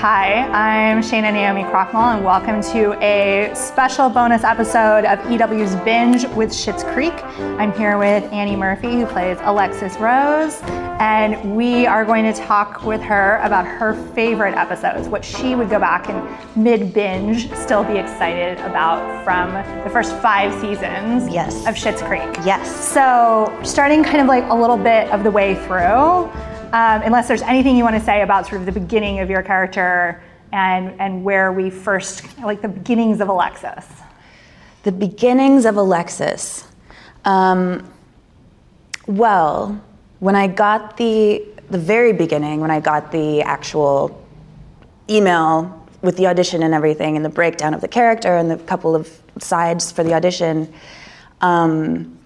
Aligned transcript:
Hi, 0.00 0.44
I'm 0.48 1.02
Shana 1.02 1.30
Naomi 1.30 1.62
Krochmal, 1.64 2.16
and 2.16 2.24
welcome 2.24 2.62
to 2.72 2.94
a 3.04 3.52
special 3.54 4.08
bonus 4.08 4.44
episode 4.44 5.04
of 5.04 5.18
EW's 5.30 5.76
Binge 5.84 6.24
with 6.28 6.50
Schitt's 6.50 6.84
Creek. 6.84 7.12
I'm 7.60 7.70
here 7.74 7.98
with 7.98 8.24
Annie 8.32 8.56
Murphy, 8.56 8.92
who 9.00 9.04
plays 9.06 9.36
Alexis 9.42 9.98
Rose, 9.98 10.58
and 11.00 11.54
we 11.54 11.86
are 11.86 12.06
going 12.06 12.24
to 12.24 12.32
talk 12.32 12.82
with 12.84 13.02
her 13.02 13.40
about 13.42 13.66
her 13.66 13.92
favorite 14.14 14.54
episodes, 14.54 15.06
what 15.06 15.22
she 15.22 15.54
would 15.54 15.68
go 15.68 15.78
back 15.78 16.08
and 16.08 16.26
mid 16.56 16.94
binge 16.94 17.52
still 17.54 17.84
be 17.84 17.98
excited 17.98 18.58
about 18.60 19.22
from 19.22 19.52
the 19.84 19.90
first 19.90 20.16
five 20.22 20.50
seasons 20.62 21.28
Yes. 21.28 21.66
of 21.66 21.74
Schitt's 21.74 22.00
Creek. 22.00 22.22
Yes. 22.46 22.74
So, 22.74 23.54
starting 23.62 24.02
kind 24.02 24.22
of 24.22 24.28
like 24.28 24.44
a 24.48 24.54
little 24.54 24.78
bit 24.78 25.10
of 25.10 25.24
the 25.24 25.30
way 25.30 25.56
through, 25.66 26.30
um, 26.72 27.02
unless 27.02 27.28
there's 27.28 27.42
anything 27.42 27.76
you 27.76 27.84
want 27.84 27.96
to 27.96 28.02
say 28.02 28.22
about 28.22 28.46
sort 28.46 28.60
of 28.60 28.66
the 28.66 28.72
beginning 28.72 29.20
of 29.20 29.28
your 29.28 29.42
character 29.42 30.22
and 30.52 31.00
and 31.00 31.24
where 31.24 31.52
we 31.52 31.70
first 31.70 32.38
like 32.40 32.62
the 32.62 32.68
beginnings 32.68 33.20
of 33.20 33.28
Alexis. 33.28 33.86
The 34.82 34.92
beginnings 34.92 35.64
of 35.64 35.76
Alexis. 35.76 36.66
Um, 37.24 37.92
well, 39.06 39.82
when 40.20 40.36
I 40.36 40.46
got 40.46 40.96
the 40.96 41.44
the 41.70 41.78
very 41.78 42.12
beginning, 42.12 42.60
when 42.60 42.70
I 42.70 42.80
got 42.80 43.12
the 43.12 43.42
actual 43.42 44.26
email 45.08 45.76
with 46.02 46.16
the 46.16 46.26
audition 46.26 46.62
and 46.62 46.72
everything, 46.72 47.16
and 47.16 47.24
the 47.24 47.30
breakdown 47.30 47.74
of 47.74 47.80
the 47.80 47.88
character 47.88 48.36
and 48.36 48.50
the 48.50 48.56
couple 48.56 48.94
of 48.94 49.20
sides 49.38 49.92
for 49.92 50.02
the 50.02 50.14
audition, 50.14 50.72
um, 51.40 52.18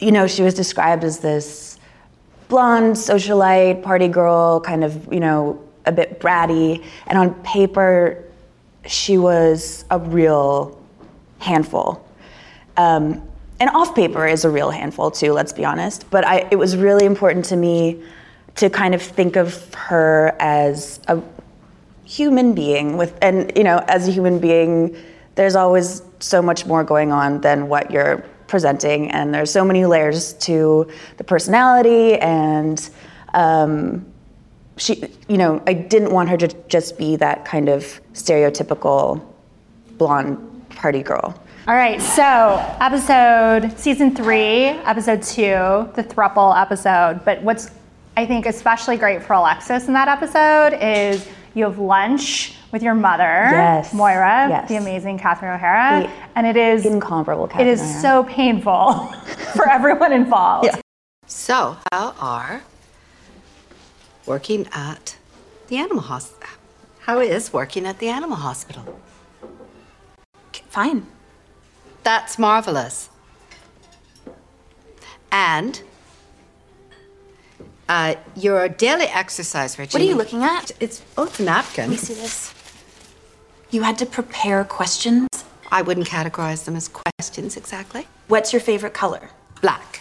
you 0.00 0.12
know, 0.12 0.26
she 0.26 0.42
was 0.42 0.54
described 0.54 1.04
as 1.04 1.20
this 1.20 1.75
blonde 2.48 2.94
socialite, 2.94 3.82
party 3.82 4.08
girl, 4.08 4.60
kind 4.60 4.84
of, 4.84 5.12
you 5.12 5.20
know, 5.20 5.62
a 5.84 5.92
bit 5.92 6.20
bratty, 6.20 6.84
and 7.06 7.18
on 7.18 7.34
paper, 7.42 8.24
she 8.86 9.18
was 9.18 9.84
a 9.90 9.98
real 9.98 10.80
handful. 11.38 12.04
Um, 12.76 13.26
and 13.58 13.70
off 13.70 13.94
paper 13.94 14.26
is 14.26 14.44
a 14.44 14.50
real 14.50 14.70
handful 14.70 15.10
too, 15.10 15.32
let's 15.32 15.52
be 15.52 15.64
honest. 15.64 16.08
But 16.10 16.26
I, 16.26 16.46
it 16.50 16.56
was 16.56 16.76
really 16.76 17.06
important 17.06 17.44
to 17.46 17.56
me 17.56 18.02
to 18.56 18.68
kind 18.70 18.94
of 18.94 19.02
think 19.02 19.36
of 19.36 19.72
her 19.74 20.34
as 20.40 21.00
a 21.08 21.22
human 22.04 22.54
being 22.54 22.96
with, 22.96 23.16
and 23.22 23.52
you 23.56 23.64
know, 23.64 23.78
as 23.88 24.08
a 24.08 24.10
human 24.10 24.38
being, 24.38 24.96
there's 25.34 25.56
always 25.56 26.02
so 26.20 26.40
much 26.40 26.66
more 26.66 26.84
going 26.84 27.12
on 27.12 27.40
than 27.40 27.68
what 27.68 27.90
you're 27.90 28.24
presenting, 28.46 29.10
and 29.10 29.34
there's 29.34 29.50
so 29.50 29.64
many 29.64 29.86
layers 29.86 30.34
to 30.34 30.90
the 31.16 31.24
personality 31.24 32.14
and. 32.16 32.88
Um, 33.34 34.06
she, 34.78 35.08
you 35.26 35.38
know, 35.38 35.62
I 35.66 35.72
didn't 35.72 36.12
want 36.12 36.28
her 36.28 36.36
to 36.36 36.48
just 36.68 36.98
be 36.98 37.16
that 37.16 37.46
kind 37.46 37.70
of 37.70 38.00
stereotypical 38.12 39.24
blonde 39.92 40.68
party 40.68 41.02
girl. 41.02 41.34
All 41.68 41.74
right, 41.74 42.00
so 42.00 42.64
episode 42.80 43.76
season 43.76 44.14
three, 44.14 44.66
episode 44.66 45.22
two, 45.22 45.90
the 45.94 46.04
thruple 46.04 46.60
episode. 46.60 47.24
But 47.24 47.42
what's 47.42 47.70
I 48.16 48.24
think 48.24 48.46
especially 48.46 48.96
great 48.96 49.22
for 49.22 49.32
Alexis 49.32 49.88
in 49.88 49.94
that 49.94 50.08
episode 50.08 50.78
is 50.80 51.26
you 51.56 51.64
have 51.64 51.78
lunch 51.78 52.52
with 52.70 52.82
your 52.82 52.94
mother, 52.94 53.48
Yes. 53.50 53.94
Moira, 53.94 54.46
Yes. 54.50 54.68
the 54.68 54.76
amazing 54.76 55.18
Catherine 55.18 55.54
O'Hara, 55.54 56.02
The 56.02 56.10
and 56.36 56.46
it 56.46 56.54
is 56.56 56.84
incomparable 56.84 57.46
It 57.46 57.50
Catherine 57.52 57.68
is 57.68 57.80
O'Hara. 57.80 58.00
so 58.02 58.24
painful 58.24 58.92
for 59.56 59.66
everyone 59.68 60.12
involved. 60.12 60.66
Yeah. 60.66 60.76
So, 61.26 61.78
how 61.92 62.14
are 62.20 62.62
working 64.26 64.68
at 64.72 65.16
the 65.68 65.78
animal 65.78 66.02
hospital? 66.02 66.50
How 67.00 67.20
is 67.20 67.52
working 67.54 67.86
at 67.86 68.00
the 68.00 68.08
animal 68.08 68.36
hospital? 68.36 69.00
Fine. 70.68 71.06
That's 72.02 72.38
marvelous. 72.38 73.08
And 75.32 75.82
uh, 77.88 78.14
your 78.34 78.68
daily 78.68 79.06
exercise 79.06 79.78
Richard. 79.78 79.94
What 79.94 80.02
are 80.02 80.06
you 80.06 80.14
looking 80.14 80.42
at? 80.42 80.70
It's 80.80 81.02
oh, 81.16 81.24
it's 81.24 81.40
a 81.40 81.44
napkin. 81.44 81.84
Let 81.84 81.90
me 81.90 81.96
see 81.96 82.14
this. 82.14 82.54
You 83.70 83.82
had 83.82 83.98
to 83.98 84.06
prepare 84.06 84.64
questions. 84.64 85.28
I 85.70 85.82
wouldn't 85.82 86.06
categorize 86.06 86.64
them 86.64 86.76
as 86.76 86.88
questions 86.88 87.56
exactly. 87.56 88.06
What's 88.28 88.52
your 88.52 88.60
favorite 88.60 88.94
color? 88.94 89.30
Black. 89.60 90.00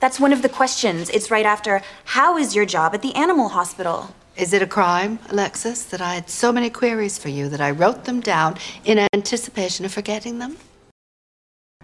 That's 0.00 0.18
one 0.18 0.32
of 0.32 0.42
the 0.42 0.48
questions. 0.48 1.10
It's 1.10 1.30
right 1.30 1.46
after, 1.46 1.82
How 2.04 2.36
is 2.36 2.56
your 2.56 2.66
job 2.66 2.94
at 2.94 3.02
the 3.02 3.14
animal 3.14 3.50
hospital? 3.50 4.14
Is 4.36 4.52
it 4.54 4.62
a 4.62 4.66
crime, 4.66 5.18
Alexis, 5.28 5.84
that 5.84 6.00
I 6.00 6.14
had 6.14 6.30
so 6.30 6.50
many 6.50 6.70
queries 6.70 7.18
for 7.18 7.28
you 7.28 7.48
that 7.50 7.60
I 7.60 7.70
wrote 7.70 8.04
them 8.04 8.20
down 8.20 8.56
in 8.84 9.06
anticipation 9.12 9.84
of 9.84 9.92
forgetting 9.92 10.38
them? 10.38 10.56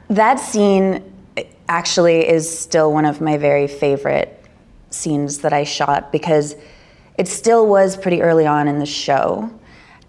That 0.08 0.40
scene 0.40 1.04
actually 1.68 2.26
is 2.26 2.58
still 2.58 2.92
one 2.92 3.04
of 3.04 3.20
my 3.20 3.36
very 3.36 3.68
favorite 3.68 4.37
scenes 4.90 5.38
that 5.38 5.52
I 5.52 5.64
shot 5.64 6.12
because 6.12 6.56
it 7.16 7.28
still 7.28 7.66
was 7.66 7.96
pretty 7.96 8.22
early 8.22 8.46
on 8.46 8.68
in 8.68 8.78
the 8.78 8.86
show. 8.86 9.50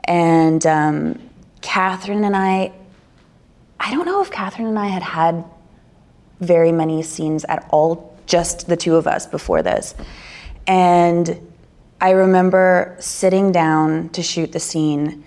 And 0.03 0.65
um, 0.65 1.29
Catherine 1.61 2.23
and 2.23 2.35
I, 2.35 2.71
I 3.79 3.91
don't 3.91 4.05
know 4.05 4.21
if 4.21 4.31
Catherine 4.31 4.67
and 4.67 4.79
I 4.79 4.87
had 4.87 5.03
had 5.03 5.43
very 6.39 6.71
many 6.71 7.03
scenes 7.03 7.45
at 7.45 7.67
all, 7.71 8.17
just 8.25 8.67
the 8.67 8.77
two 8.77 8.95
of 8.95 9.07
us 9.07 9.25
before 9.25 9.61
this. 9.61 9.95
And 10.67 11.51
I 12.01 12.11
remember 12.11 12.95
sitting 12.99 13.51
down 13.51 14.09
to 14.09 14.23
shoot 14.23 14.51
the 14.51 14.59
scene, 14.59 15.25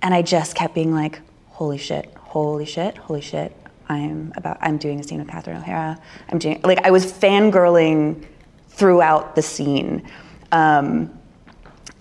and 0.00 0.14
I 0.14 0.22
just 0.22 0.54
kept 0.54 0.74
being 0.74 0.94
like, 0.94 1.20
holy 1.48 1.78
shit, 1.78 2.12
holy 2.14 2.64
shit, 2.64 2.96
holy 2.96 3.20
shit. 3.20 3.56
I'm 3.88 4.32
about 4.36 4.56
I'm 4.60 4.78
doing 4.78 5.00
a 5.00 5.02
scene 5.02 5.18
with 5.18 5.28
Catherine 5.28 5.56
O'Hara. 5.58 6.00
I'm 6.30 6.38
doing 6.38 6.60
like 6.62 6.78
I 6.86 6.90
was 6.90 7.12
fangirling 7.12 8.24
throughout 8.74 9.34
the 9.34 9.42
scene. 9.42 10.08
Um, 10.50 11.18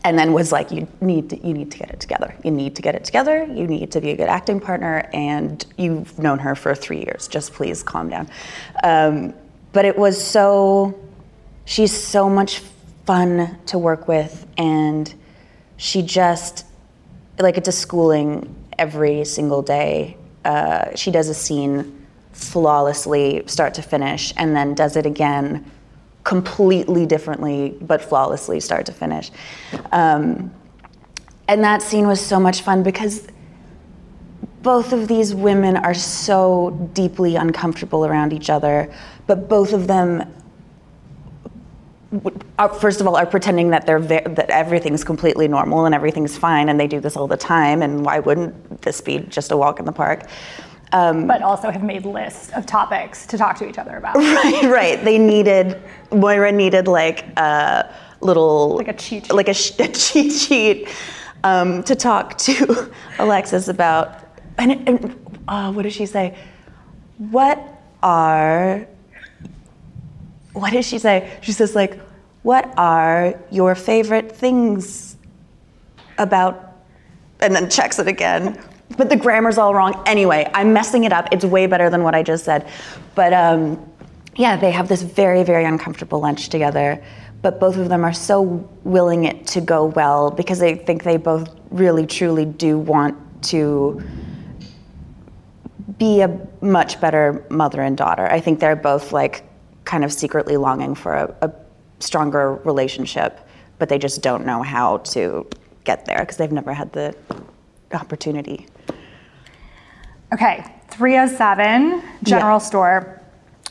and 0.03 0.17
then 0.17 0.33
was 0.33 0.51
like, 0.51 0.71
you 0.71 0.87
need 0.99 1.29
to, 1.29 1.47
you 1.47 1.53
need 1.53 1.71
to 1.71 1.77
get 1.77 1.91
it 1.91 1.99
together. 1.99 2.33
You 2.43 2.51
need 2.51 2.75
to 2.75 2.81
get 2.81 2.95
it 2.95 3.03
together. 3.03 3.45
You 3.45 3.67
need 3.67 3.91
to 3.91 4.01
be 4.01 4.09
a 4.09 4.15
good 4.15 4.29
acting 4.29 4.59
partner, 4.59 5.07
and 5.13 5.63
you've 5.77 6.17
known 6.17 6.39
her 6.39 6.55
for 6.55 6.73
three 6.73 6.99
years. 6.99 7.27
Just 7.27 7.53
please 7.53 7.83
calm 7.83 8.09
down. 8.09 8.27
Um, 8.83 9.33
but 9.73 9.85
it 9.85 9.97
was 9.97 10.21
so. 10.21 10.99
She's 11.65 11.95
so 11.95 12.27
much 12.27 12.59
fun 13.05 13.59
to 13.67 13.77
work 13.77 14.07
with, 14.07 14.47
and 14.57 15.13
she 15.77 16.01
just 16.01 16.65
like 17.39 17.57
it's 17.57 17.67
a 17.67 17.71
schooling 17.71 18.55
every 18.79 19.23
single 19.23 19.61
day. 19.61 20.17
Uh, 20.43 20.95
she 20.95 21.11
does 21.11 21.29
a 21.29 21.33
scene 21.33 22.07
flawlessly, 22.33 23.43
start 23.45 23.75
to 23.75 23.81
finish, 23.81 24.33
and 24.35 24.55
then 24.55 24.73
does 24.73 24.95
it 24.95 25.05
again 25.05 25.69
completely 26.23 27.05
differently, 27.05 27.77
but 27.81 28.01
flawlessly, 28.01 28.59
start 28.59 28.85
to 28.85 28.91
finish. 28.91 29.31
Um, 29.91 30.53
and 31.47 31.63
that 31.63 31.81
scene 31.81 32.07
was 32.07 32.21
so 32.21 32.39
much 32.39 32.61
fun 32.61 32.83
because 32.83 33.27
both 34.61 34.93
of 34.93 35.07
these 35.07 35.33
women 35.33 35.75
are 35.75 35.93
so 35.93 36.89
deeply 36.93 37.35
uncomfortable 37.35 38.05
around 38.05 38.31
each 38.31 38.49
other, 38.49 38.93
but 39.27 39.49
both 39.49 39.73
of 39.73 39.87
them 39.87 40.31
are, 42.59 42.69
first 42.69 43.01
of 43.01 43.07
all, 43.07 43.15
are 43.15 43.25
pretending 43.25 43.69
that 43.71 43.85
they're 43.85 43.99
that 43.99 44.49
everything's 44.49 45.03
completely 45.03 45.47
normal 45.47 45.85
and 45.85 45.95
everything's 45.95 46.37
fine, 46.37 46.69
and 46.69 46.79
they 46.79 46.87
do 46.87 46.99
this 46.99 47.15
all 47.15 47.27
the 47.27 47.37
time. 47.37 47.81
And 47.81 48.05
why 48.05 48.19
wouldn't 48.19 48.81
this 48.81 49.01
be 49.01 49.19
just 49.19 49.51
a 49.51 49.57
walk 49.57 49.79
in 49.79 49.85
the 49.85 49.91
park? 49.91 50.27
Um, 50.93 51.25
But 51.27 51.41
also 51.41 51.69
have 51.71 51.83
made 51.83 52.05
lists 52.05 52.51
of 52.53 52.65
topics 52.65 53.25
to 53.27 53.37
talk 53.37 53.57
to 53.59 53.67
each 53.69 53.77
other 53.77 53.95
about. 53.97 54.15
right, 54.43 54.63
right. 54.65 55.03
They 55.03 55.17
needed 55.17 55.81
Moira 56.11 56.51
needed 56.51 56.87
like 56.87 57.25
a 57.37 57.93
little 58.19 58.75
Like 58.77 58.89
a 58.89 58.93
cheat 58.93 59.25
sheet. 59.25 59.33
like 59.33 59.47
a, 59.47 59.53
sh- 59.53 59.71
a 59.79 59.87
cheat 59.87 60.33
sheet 60.33 60.89
um, 61.43 61.83
to 61.83 61.95
talk 61.95 62.37
to 62.39 62.91
Alexis 63.19 63.67
about. 63.69 64.19
And, 64.57 64.71
and 64.87 65.15
uh, 65.47 65.71
what 65.71 65.83
does 65.83 65.93
she 65.93 66.05
say? 66.05 66.37
What 67.17 67.59
are 68.03 68.85
what 70.53 70.73
does 70.73 70.85
she 70.85 70.99
say? 70.99 71.31
She 71.41 71.53
says 71.53 71.75
like, 71.75 71.97
"What 72.43 72.73
are 72.77 73.39
your 73.51 73.73
favorite 73.75 74.31
things 74.35 75.15
about?" 76.17 76.73
And 77.39 77.55
then 77.55 77.69
checks 77.69 77.99
it 77.99 78.07
again. 78.07 78.59
But 78.97 79.09
the 79.09 79.15
grammar's 79.15 79.57
all 79.57 79.73
wrong. 79.73 80.01
Anyway, 80.05 80.49
I'm 80.53 80.73
messing 80.73 81.03
it 81.03 81.13
up. 81.13 81.27
It's 81.31 81.45
way 81.45 81.65
better 81.67 81.89
than 81.89 82.03
what 82.03 82.15
I 82.15 82.23
just 82.23 82.45
said. 82.45 82.67
But 83.15 83.33
um, 83.33 83.91
yeah, 84.35 84.57
they 84.57 84.71
have 84.71 84.87
this 84.87 85.01
very, 85.01 85.43
very 85.43 85.65
uncomfortable 85.65 86.19
lunch 86.19 86.49
together. 86.49 87.03
But 87.41 87.59
both 87.59 87.77
of 87.77 87.89
them 87.89 88.03
are 88.03 88.13
so 88.13 88.41
willing 88.83 89.23
it 89.25 89.47
to 89.47 89.61
go 89.61 89.85
well 89.85 90.29
because 90.29 90.59
they 90.59 90.75
think 90.75 91.03
they 91.03 91.17
both 91.17 91.49
really, 91.71 92.05
truly 92.05 92.45
do 92.45 92.77
want 92.77 93.17
to 93.45 94.01
be 95.97 96.21
a 96.21 96.47
much 96.61 97.01
better 97.01 97.45
mother 97.49 97.81
and 97.81 97.97
daughter. 97.97 98.25
I 98.25 98.39
think 98.39 98.59
they're 98.59 98.75
both 98.75 99.11
like 99.11 99.43
kind 99.85 100.03
of 100.03 100.13
secretly 100.13 100.57
longing 100.57 100.95
for 100.95 101.13
a, 101.13 101.35
a 101.41 101.51
stronger 101.99 102.55
relationship, 102.55 103.39
but 103.79 103.89
they 103.89 103.97
just 103.97 104.21
don't 104.21 104.45
know 104.45 104.61
how 104.61 104.97
to 104.97 105.47
get 105.83 106.05
there 106.05 106.19
because 106.19 106.37
they've 106.37 106.51
never 106.51 106.73
had 106.73 106.93
the 106.93 107.15
opportunity. 107.93 108.67
Okay, 110.33 110.63
307 110.89 112.03
general 112.23 112.59
store 112.59 113.21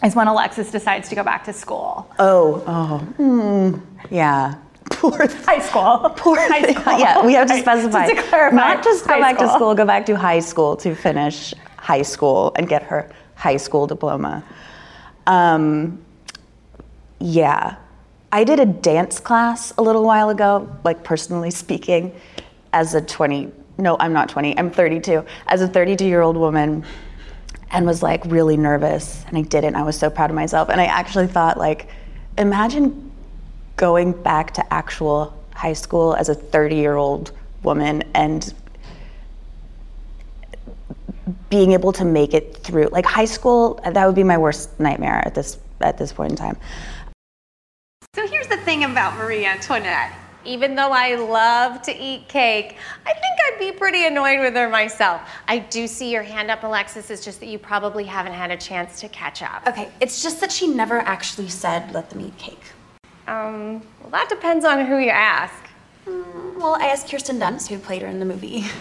is 0.05 0.15
when 0.15 0.29
Alexis 0.29 0.71
decides 0.71 1.09
to 1.09 1.15
go 1.15 1.23
back 1.23 1.45
to 1.45 1.53
school. 1.53 2.11
Oh, 2.19 2.63
oh, 2.67 2.99
hmm, 2.99 3.79
yeah. 4.15 4.57
Poor 4.91 5.27
High 5.47 5.61
school. 5.61 6.11
Poor 6.17 6.37
high 6.39 6.63
thing. 6.63 6.77
school. 6.77 6.99
Yeah, 6.99 7.25
we 7.25 7.33
have 7.35 7.47
to 7.49 7.55
Right, 7.55 7.63
specify. 7.63 8.07
Just 8.09 8.17
to 8.23 8.29
clarify, 8.29 8.57
Not 8.57 8.83
just 8.85 9.07
go 9.07 9.21
back 9.21 9.39
to 9.39 9.49
school, 9.49 9.75
go 9.75 9.85
back 9.85 10.05
to 10.07 10.17
high 10.17 10.41
school 10.41 10.77
to 10.77 10.95
finish 10.95 11.55
high 11.77 12.03
school 12.03 12.53
and 12.57 12.69
get 12.69 12.83
her 12.83 13.11
high 13.37 13.57
school 13.57 13.87
diploma. 13.87 14.45
Um, 15.27 16.05
yeah. 17.21 17.77
I 18.33 18.45
did 18.45 18.61
a 18.61 18.67
dance 18.67 19.19
class 19.21 19.73
a 19.79 19.83
little 19.83 20.05
while 20.05 20.29
ago, 20.31 20.69
like 20.85 21.05
personally 21.05 21.51
speaking, 21.51 22.15
as 22.73 22.95
a 22.95 23.01
20, 23.01 23.53
no, 23.81 23.97
I'm 23.99 24.13
not 24.13 24.29
20, 24.29 24.59
I'm 24.59 24.71
32, 24.71 25.25
as 25.47 25.63
a 25.63 25.69
32 25.69 26.05
year 26.05 26.21
old 26.21 26.37
woman 26.37 26.85
and 27.71 27.87
was 27.87 28.03
like 28.03 28.25
really 28.27 28.57
nervous 28.57 29.25
and 29.29 29.39
I 29.39 29.43
didn't. 29.43 29.77
I 29.77 29.83
was 29.83 29.99
so 29.99 30.11
proud 30.11 30.31
of 30.31 30.37
myself. 30.37 30.69
And 30.69 30.81
I 30.81 30.87
actually 30.87 31.27
thought 31.27 31.57
like, 31.57 31.89
imagine 32.37 33.11
going 33.77 34.13
back 34.13 34.53
to 34.55 34.73
actual 34.73 35.37
high 35.55 35.73
school 35.73 36.15
as 36.15 36.29
a 36.29 36.35
30 36.35 36.77
year 36.77 36.97
old 36.97 37.33
woman 37.63 38.03
and 38.15 38.55
being 41.49 41.73
able 41.73 41.93
to 41.93 42.05
make 42.05 42.35
it 42.35 42.57
through 42.59 42.89
like 42.93 43.05
high 43.05 43.25
school 43.25 43.81
that 43.85 44.07
would 44.07 44.15
be 44.15 44.23
my 44.23 44.39
worst 44.39 44.79
nightmare 44.81 45.23
at 45.25 45.35
this 45.35 45.59
at 45.81 45.99
this 45.99 46.13
point 46.13 46.31
in 46.31 46.37
time 46.37 46.57
So 48.15 48.27
here's 48.27 48.47
the 48.49 48.57
thing 48.59 48.85
about 48.85 49.17
Marie 49.17 49.45
Antoinette. 49.45 50.13
Even 50.45 50.75
though 50.75 50.91
I 50.91 51.17
love 51.17 51.83
to 51.83 51.97
eat 51.97 52.29
cake, 52.29 52.77
I 53.05 53.13
think 53.13 53.25
I'd 53.47 53.59
be 53.59 53.73
pretty 53.73 54.07
annoyed 54.07 54.41
with 54.41 54.55
her 54.55 54.69
myself. 54.69 55.21
I 55.47 55.59
do 55.59 55.87
see 55.87 56.11
your 56.11 56.23
hand 56.23 56.51
up, 56.51 56.63
Alexis. 56.63 57.11
It's 57.11 57.25
just 57.25 57.41
that 57.41 57.47
you 57.47 57.59
probably 57.59 58.05
haven't 58.05 58.33
had 58.33 58.51
a 58.51 58.57
chance 58.57 59.01
to 59.01 59.09
catch 59.09 59.43
up. 59.43 59.67
Okay, 59.67 59.91
it's 60.01 60.23
just 60.23 60.41
that 60.41 60.51
she 60.51 60.67
never 60.67 60.99
actually 60.99 61.49
said 61.49 61.93
let 61.93 62.11
them 62.11 62.21
eat 62.23 62.37
cake. 62.39 62.63
Um, 63.27 63.83
well, 64.01 64.11
that 64.11 64.29
depends 64.29 64.65
on 64.65 64.87
who 64.87 64.99
you 64.99 65.11
ask. 65.11 65.55
Well, 66.07 66.77
I 66.81 66.87
asked 66.87 67.09
Kirsten 67.09 67.39
Dunst, 67.39 67.69
who 67.69 67.79
played 67.79 68.03
her 68.03 68.09
in 68.09 68.19
the 68.19 68.27
movie. 68.27 68.65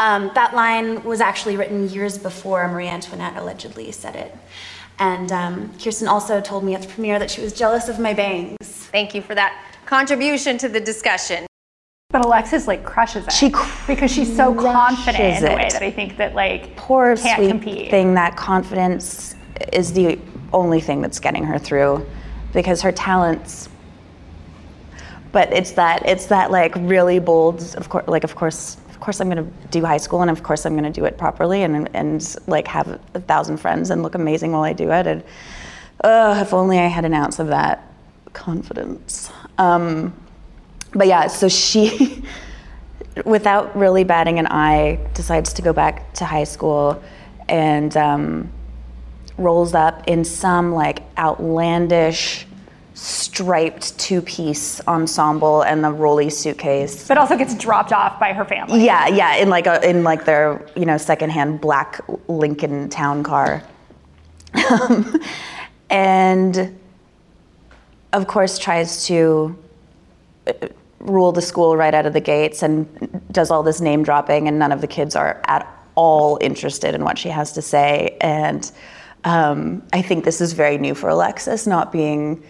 Um, 0.00 0.30
that 0.36 0.54
line 0.54 1.02
was 1.02 1.20
actually 1.20 1.56
written 1.56 1.88
years 1.88 2.18
before 2.18 2.68
Marie 2.68 2.86
Antoinette 2.86 3.36
allegedly 3.36 3.90
said 3.90 4.14
it. 4.14 4.32
And 5.00 5.32
um, 5.32 5.72
Kirsten 5.82 6.06
also 6.06 6.40
told 6.40 6.62
me 6.62 6.76
at 6.76 6.82
the 6.82 6.86
premiere 6.86 7.18
that 7.18 7.32
she 7.32 7.40
was 7.40 7.52
jealous 7.52 7.88
of 7.88 7.98
my 7.98 8.14
bangs. 8.14 8.56
Thank 8.60 9.12
you 9.12 9.22
for 9.22 9.34
that 9.34 9.60
contribution 9.88 10.58
to 10.58 10.68
the 10.68 10.80
discussion. 10.80 11.46
But 12.10 12.24
Alexis 12.24 12.66
like 12.66 12.84
crushes 12.84 13.26
it. 13.26 13.32
She 13.32 13.50
cr- 13.50 13.86
because 13.86 14.10
she's 14.10 14.34
so 14.34 14.54
confident 14.54 15.38
in 15.38 15.42
the 15.42 15.56
way 15.56 15.66
it. 15.66 15.72
that 15.72 15.82
I 15.82 15.90
think 15.90 16.16
that 16.18 16.34
like 16.34 16.76
poor 16.76 17.16
can't 17.16 17.38
sweet 17.38 17.48
compete. 17.48 17.90
thing 17.90 18.14
that 18.14 18.36
confidence 18.36 19.34
is 19.72 19.92
the 19.92 20.18
only 20.52 20.80
thing 20.80 21.00
that's 21.00 21.18
getting 21.18 21.44
her 21.44 21.58
through 21.58 22.06
because 22.52 22.80
her 22.80 22.92
talents 22.92 23.68
but 25.32 25.52
it's 25.52 25.72
that 25.72 26.06
it's 26.08 26.26
that 26.26 26.50
like 26.50 26.74
really 26.76 27.18
bold 27.18 27.74
of 27.76 27.90
course 27.90 28.08
like 28.08 28.24
of 28.24 28.34
course 28.34 28.78
of 28.88 28.98
course 29.00 29.20
I'm 29.20 29.28
going 29.28 29.44
to 29.44 29.68
do 29.68 29.84
high 29.84 29.98
school 29.98 30.22
and 30.22 30.30
of 30.30 30.42
course 30.42 30.64
I'm 30.64 30.72
going 30.72 30.90
to 30.90 31.00
do 31.00 31.04
it 31.04 31.18
properly 31.18 31.64
and 31.64 31.90
and 31.94 32.36
like 32.46 32.66
have 32.68 32.88
a 33.12 33.20
thousand 33.20 33.58
friends 33.58 33.90
and 33.90 34.02
look 34.02 34.14
amazing 34.14 34.52
while 34.52 34.62
I 34.62 34.72
do 34.72 34.90
it 34.90 35.06
and 35.06 35.22
uh, 36.02 36.38
if 36.40 36.54
only 36.54 36.78
I 36.78 36.86
had 36.86 37.04
an 37.04 37.12
ounce 37.12 37.38
of 37.38 37.48
that 37.48 37.87
confidence 38.32 39.30
um, 39.58 40.12
but 40.94 41.06
yeah 41.06 41.26
so 41.26 41.48
she 41.48 42.22
without 43.24 43.76
really 43.76 44.04
batting 44.04 44.38
an 44.38 44.46
eye, 44.46 44.98
decides 45.14 45.52
to 45.54 45.62
go 45.62 45.72
back 45.72 46.12
to 46.14 46.24
high 46.24 46.44
school 46.44 47.02
and 47.48 47.96
um, 47.96 48.50
rolls 49.36 49.74
up 49.74 50.06
in 50.06 50.24
some 50.24 50.72
like 50.72 51.02
outlandish 51.16 52.46
striped 52.94 53.96
two 53.96 54.20
piece 54.20 54.80
ensemble 54.88 55.62
and 55.62 55.84
the 55.84 55.90
rolly 55.90 56.28
suitcase. 56.28 57.06
but 57.06 57.16
also 57.16 57.36
gets 57.36 57.54
dropped 57.54 57.92
off 57.92 58.18
by 58.18 58.32
her 58.32 58.44
family. 58.44 58.84
Yeah, 58.84 59.06
yeah, 59.06 59.36
in 59.36 59.48
like 59.48 59.66
a 59.66 59.88
in 59.88 60.02
like 60.02 60.24
their 60.24 60.66
you 60.76 60.84
know 60.84 60.98
secondhand 60.98 61.60
black 61.60 62.00
Lincoln 62.26 62.88
Town 62.88 63.22
car, 63.22 63.62
um, 64.70 65.20
and 65.90 66.76
of 68.12 68.26
course 68.26 68.58
tries 68.58 69.06
to 69.06 69.56
uh, 70.46 70.52
rule 70.98 71.32
the 71.32 71.42
school 71.42 71.76
right 71.76 71.94
out 71.94 72.06
of 72.06 72.12
the 72.12 72.20
gates 72.20 72.62
and 72.62 73.22
does 73.32 73.50
all 73.50 73.62
this 73.62 73.80
name 73.80 74.02
dropping, 74.02 74.48
and 74.48 74.58
none 74.58 74.72
of 74.72 74.80
the 74.80 74.86
kids 74.86 75.14
are 75.14 75.40
at 75.46 75.66
all 75.94 76.38
interested 76.40 76.94
in 76.94 77.04
what 77.04 77.18
she 77.18 77.28
has 77.28 77.52
to 77.52 77.62
say. 77.62 78.16
And 78.20 78.70
um, 79.24 79.82
I 79.92 80.02
think 80.02 80.24
this 80.24 80.40
is 80.40 80.52
very 80.52 80.78
new 80.78 80.94
for 80.94 81.08
Alexis, 81.08 81.66
not 81.66 81.92
being 81.92 82.42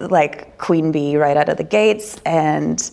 like 0.00 0.58
queen 0.58 0.90
bee 0.90 1.16
right 1.16 1.36
out 1.36 1.48
of 1.48 1.56
the 1.56 1.64
gates. 1.64 2.20
And 2.26 2.90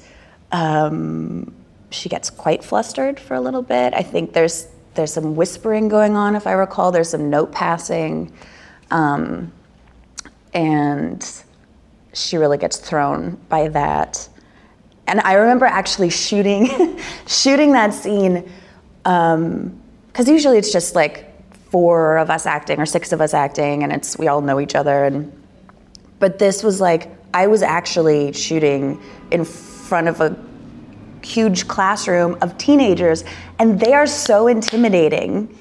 um, 0.51 1.53
she 1.89 2.09
gets 2.09 2.29
quite 2.29 2.63
flustered 2.63 3.19
for 3.19 3.33
a 3.33 3.41
little 3.41 3.63
bit. 3.63 3.93
I 3.93 4.03
think 4.03 4.33
there's 4.33 4.67
there's 4.95 5.13
some 5.13 5.35
whispering 5.35 5.87
going 5.87 6.15
on 6.15 6.35
if 6.35 6.45
i 6.45 6.51
recall. 6.51 6.91
There's 6.91 7.09
some 7.09 7.29
note 7.29 7.51
passing. 7.51 8.33
Um, 8.91 9.51
and 10.53 11.23
she 12.13 12.37
really 12.37 12.57
gets 12.57 12.77
thrown 12.77 13.35
by 13.49 13.67
that 13.67 14.27
and 15.07 15.19
i 15.21 15.33
remember 15.33 15.65
actually 15.65 16.09
shooting 16.09 16.99
shooting 17.27 17.71
that 17.73 17.93
scene 17.93 18.49
um, 19.05 19.79
because 20.07 20.27
usually 20.27 20.57
it's 20.57 20.71
just 20.71 20.95
like 20.95 21.25
four 21.69 22.17
of 22.17 22.29
us 22.29 22.45
acting 22.45 22.79
or 22.79 22.85
six 22.85 23.11
of 23.11 23.21
us 23.21 23.33
acting 23.33 23.83
and 23.83 23.91
it's 23.91 24.17
we 24.17 24.27
all 24.27 24.41
know 24.41 24.59
each 24.59 24.75
other 24.75 25.05
and 25.05 25.31
but 26.19 26.37
this 26.37 26.63
was 26.63 26.81
like 26.81 27.09
I 27.33 27.47
was 27.47 27.61
actually 27.61 28.33
shooting 28.33 29.01
in 29.31 29.45
front 29.45 30.07
of 30.07 30.21
a 30.21 30.35
huge 31.23 31.67
classroom 31.67 32.37
of 32.41 32.57
teenagers 32.57 33.23
and 33.59 33.79
they 33.79 33.93
are 33.93 34.07
so 34.07 34.47
intimidating. 34.47 35.55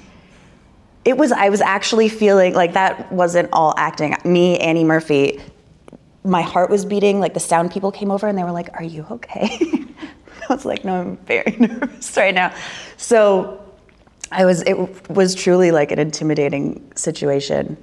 It 1.05 1.17
was 1.17 1.31
I 1.31 1.49
was 1.49 1.61
actually 1.61 2.09
feeling 2.09 2.53
like 2.53 2.73
that 2.73 3.11
wasn't 3.11 3.49
all 3.53 3.73
acting. 3.77 4.15
Me, 4.25 4.57
Annie 4.57 4.83
Murphy, 4.83 5.39
my 6.23 6.41
heart 6.41 6.69
was 6.69 6.85
beating, 6.85 7.19
like 7.19 7.33
the 7.33 7.39
sound 7.39 7.71
people 7.71 7.91
came 7.91 8.11
over 8.11 8.27
and 8.27 8.37
they 8.37 8.43
were 8.43 8.51
like, 8.51 8.69
"Are 8.73 8.83
you 8.83 9.05
okay?" 9.11 9.49
I 10.49 10.53
was 10.53 10.65
like, 10.65 10.83
"No, 10.83 11.01
I'm 11.01 11.17
very 11.17 11.55
nervous 11.59 12.15
right 12.17 12.35
now." 12.35 12.53
So 12.97 13.63
I 14.31 14.45
was 14.45 14.61
it 14.63 15.09
was 15.09 15.35
truly 15.35 15.71
like 15.71 15.91
an 15.91 15.99
intimidating 15.99 16.91
situation. 16.95 17.77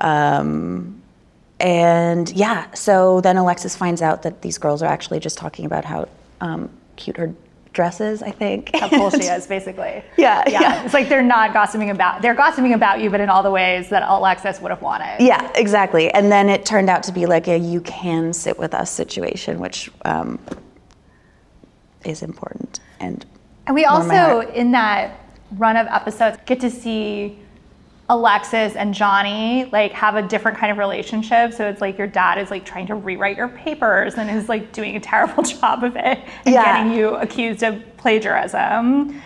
Um, 0.00 1.00
and 1.60 2.30
yeah, 2.32 2.72
so 2.74 3.20
then 3.20 3.36
Alexis 3.36 3.76
finds 3.76 4.02
out 4.02 4.22
that 4.22 4.42
these 4.42 4.58
girls 4.58 4.82
are 4.82 4.86
actually 4.86 5.20
just 5.20 5.38
talking 5.38 5.64
about 5.64 5.84
how 5.84 6.08
um, 6.40 6.68
cute 6.96 7.16
her 7.16 7.32
dress 7.74 8.00
is, 8.00 8.22
I 8.22 8.30
think. 8.30 8.70
How 8.74 8.88
cool 8.88 9.10
she 9.10 9.24
is, 9.36 9.46
basically. 9.46 10.02
Yeah, 10.16 10.42
yeah. 10.46 10.60
yeah. 10.60 10.84
It's 10.84 10.94
like 10.94 11.08
they're 11.08 11.22
not 11.22 11.52
gossiping 11.52 11.90
about 11.90 12.22
they're 12.22 12.34
gossiping 12.34 12.72
about 12.72 13.00
you, 13.00 13.10
but 13.10 13.20
in 13.20 13.28
all 13.28 13.42
the 13.42 13.50
ways 13.50 13.90
that 13.90 14.02
all 14.02 14.20
Alexis 14.20 14.60
would 14.60 14.70
have 14.70 14.80
wanted. 14.80 15.16
Yeah, 15.20 15.50
exactly. 15.54 16.10
And 16.12 16.32
then 16.32 16.48
it 16.48 16.64
turned 16.64 16.88
out 16.88 17.02
to 17.04 17.12
be 17.12 17.26
like 17.26 17.48
a 17.48 17.58
you 17.58 17.80
can 17.82 18.32
sit 18.32 18.58
with 18.58 18.72
us 18.72 18.90
situation, 18.90 19.58
which 19.60 19.90
um, 20.04 20.38
is 22.04 22.22
important. 22.22 22.80
And 23.00 23.26
And 23.66 23.74
we 23.74 23.84
also, 23.84 24.40
in 24.40 24.72
that 24.72 25.20
run 25.52 25.76
of 25.76 25.86
episodes, 25.88 26.38
get 26.46 26.60
to 26.60 26.70
see 26.70 27.38
Alexis 28.08 28.76
and 28.76 28.92
Johnny 28.92 29.64
like 29.72 29.92
have 29.92 30.16
a 30.16 30.22
different 30.22 30.58
kind 30.58 30.70
of 30.70 30.78
relationship. 30.78 31.52
So 31.54 31.68
it's 31.68 31.80
like 31.80 31.96
your 31.96 32.06
dad 32.06 32.38
is 32.38 32.50
like 32.50 32.64
trying 32.64 32.86
to 32.88 32.94
rewrite 32.94 33.36
your 33.36 33.48
papers 33.48 34.14
and 34.14 34.28
is 34.30 34.48
like 34.48 34.72
doing 34.72 34.96
a 34.96 35.00
terrible 35.00 35.42
job 35.54 35.82
of 35.84 35.96
it 35.96 36.18
and 36.44 36.54
Yeah. 36.54 36.64
getting 36.64 36.92
you 36.92 37.14
accused 37.16 37.62
of 37.62 37.82
plagiarism. 37.96 39.20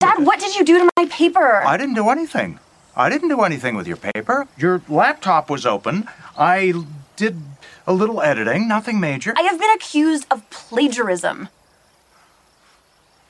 Dad, 0.00 0.24
what 0.24 0.38
did 0.38 0.54
you 0.54 0.64
do 0.64 0.78
to 0.78 0.90
my 0.96 1.06
paper? 1.06 1.62
I 1.66 1.76
didn't 1.76 1.94
do 1.94 2.08
anything. 2.08 2.60
I 2.94 3.08
didn't 3.08 3.28
do 3.28 3.40
anything 3.42 3.74
with 3.76 3.86
your 3.88 3.96
paper. 3.96 4.46
Your 4.56 4.80
laptop 4.88 5.50
was 5.50 5.66
open. 5.66 6.08
I 6.36 6.72
did 7.16 7.36
a 7.86 7.92
little 7.92 8.20
editing, 8.22 8.68
nothing 8.68 9.00
major. 9.00 9.34
I 9.36 9.42
have 9.42 9.58
been 9.58 9.70
accused 9.70 10.26
of 10.30 10.48
plagiarism. 10.50 11.48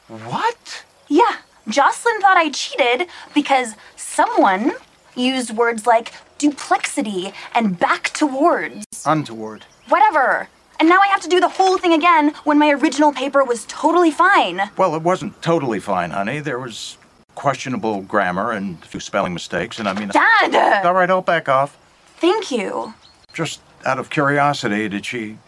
What? 0.08 0.84
Yeah, 1.08 1.36
Jocelyn 1.68 2.20
thought 2.20 2.36
I 2.36 2.50
cheated 2.50 3.08
because 3.34 3.74
someone 4.18 4.72
used 5.14 5.56
words 5.56 5.86
like 5.86 6.12
duplexity 6.40 7.32
and 7.54 7.78
back 7.78 8.10
towards. 8.10 8.84
Untoward. 9.06 9.64
Whatever. 9.88 10.48
And 10.80 10.88
now 10.88 10.98
I 11.00 11.06
have 11.06 11.20
to 11.20 11.28
do 11.28 11.38
the 11.38 11.48
whole 11.48 11.78
thing 11.78 11.92
again 11.92 12.34
when 12.42 12.58
my 12.58 12.70
original 12.70 13.12
paper 13.12 13.44
was 13.44 13.64
totally 13.66 14.10
fine. 14.10 14.70
Well, 14.76 14.96
it 14.96 15.02
wasn't 15.02 15.40
totally 15.40 15.78
fine, 15.78 16.10
honey. 16.10 16.40
There 16.40 16.58
was 16.58 16.98
questionable 17.36 18.02
grammar 18.02 18.50
and 18.50 18.82
a 18.82 18.86
few 18.86 18.98
spelling 18.98 19.34
mistakes, 19.34 19.78
and 19.78 19.88
I 19.88 19.92
mean. 19.92 20.08
Dad! 20.08 20.84
All 20.84 20.94
right, 20.94 21.08
I'll 21.08 21.22
back 21.22 21.48
off. 21.48 21.78
Thank 22.16 22.50
you. 22.50 22.94
Just 23.32 23.60
out 23.86 24.00
of 24.00 24.10
curiosity, 24.10 24.88
did 24.88 25.06
she 25.06 25.38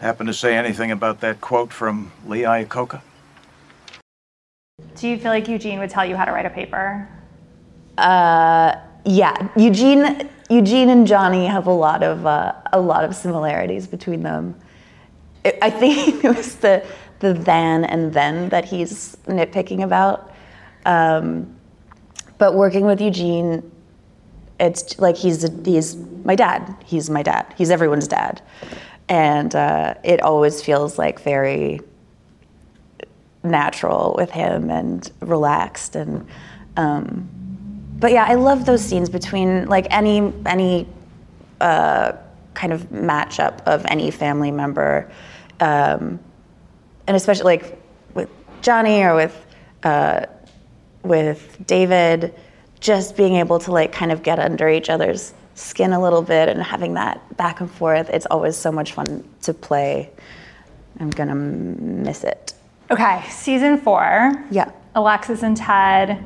happen 0.00 0.26
to 0.26 0.34
say 0.34 0.56
anything 0.56 0.90
about 0.90 1.20
that 1.20 1.40
quote 1.40 1.72
from 1.72 2.10
Lee 2.26 2.42
Iacocca? 2.42 3.02
Do 4.96 5.06
you 5.06 5.16
feel 5.16 5.30
like 5.30 5.46
Eugene 5.46 5.78
would 5.78 5.90
tell 5.90 6.04
you 6.04 6.16
how 6.16 6.24
to 6.24 6.32
write 6.32 6.46
a 6.46 6.50
paper? 6.50 7.08
Yeah, 9.06 9.48
Eugene, 9.56 10.28
Eugene 10.50 10.90
and 10.90 11.06
Johnny 11.06 11.46
have 11.46 11.68
a 11.68 11.72
lot 11.72 12.02
of 12.02 12.26
uh, 12.26 12.54
a 12.72 12.80
lot 12.80 13.04
of 13.04 13.14
similarities 13.14 13.86
between 13.86 14.24
them. 14.24 14.56
It, 15.44 15.56
I 15.62 15.70
think 15.70 16.24
it 16.24 16.36
was 16.36 16.56
the 16.56 16.84
the 17.20 17.32
then 17.32 17.84
and 17.84 18.12
then 18.12 18.48
that 18.48 18.64
he's 18.64 19.16
nitpicking 19.26 19.84
about. 19.84 20.32
Um, 20.84 21.56
but 22.38 22.54
working 22.54 22.84
with 22.84 23.00
Eugene, 23.00 23.70
it's 24.58 24.98
like 24.98 25.16
he's 25.16 25.44
a, 25.44 25.50
he's 25.64 25.94
my 26.24 26.34
dad. 26.34 26.76
He's 26.84 27.08
my 27.08 27.22
dad. 27.22 27.54
He's 27.56 27.70
everyone's 27.70 28.08
dad, 28.08 28.42
and 29.08 29.54
uh, 29.54 29.94
it 30.02 30.20
always 30.20 30.60
feels 30.62 30.98
like 30.98 31.20
very 31.20 31.80
natural 33.44 34.16
with 34.18 34.32
him 34.32 34.68
and 34.68 35.08
relaxed 35.20 35.94
and. 35.94 36.26
Um, 36.76 37.35
but 37.98 38.12
yeah, 38.12 38.24
I 38.24 38.34
love 38.34 38.66
those 38.66 38.82
scenes 38.82 39.08
between 39.08 39.66
like 39.66 39.86
any 39.90 40.32
any 40.44 40.86
uh, 41.60 42.12
kind 42.54 42.72
of 42.72 42.82
matchup 42.90 43.62
of 43.66 43.84
any 43.86 44.10
family 44.10 44.50
member, 44.50 45.10
um, 45.60 46.20
and 47.06 47.16
especially 47.16 47.44
like 47.44 47.78
with 48.14 48.28
Johnny 48.62 49.02
or 49.02 49.14
with 49.14 49.46
uh, 49.82 50.26
with 51.02 51.56
David, 51.66 52.34
just 52.80 53.16
being 53.16 53.36
able 53.36 53.58
to 53.60 53.72
like 53.72 53.92
kind 53.92 54.12
of 54.12 54.22
get 54.22 54.38
under 54.38 54.68
each 54.68 54.90
other's 54.90 55.32
skin 55.54 55.92
a 55.92 56.00
little 56.00 56.22
bit 56.22 56.50
and 56.50 56.62
having 56.62 56.94
that 56.94 57.36
back 57.36 57.60
and 57.60 57.70
forth. 57.70 58.10
It's 58.10 58.26
always 58.26 58.56
so 58.56 58.70
much 58.70 58.92
fun 58.92 59.24
to 59.42 59.54
play. 59.54 60.10
I'm 61.00 61.10
gonna 61.10 61.34
miss 61.34 62.24
it. 62.24 62.52
Okay, 62.90 63.24
season 63.30 63.78
four. 63.78 64.32
Yeah. 64.50 64.70
Alexis 64.94 65.42
and 65.42 65.56
Ted 65.56 66.24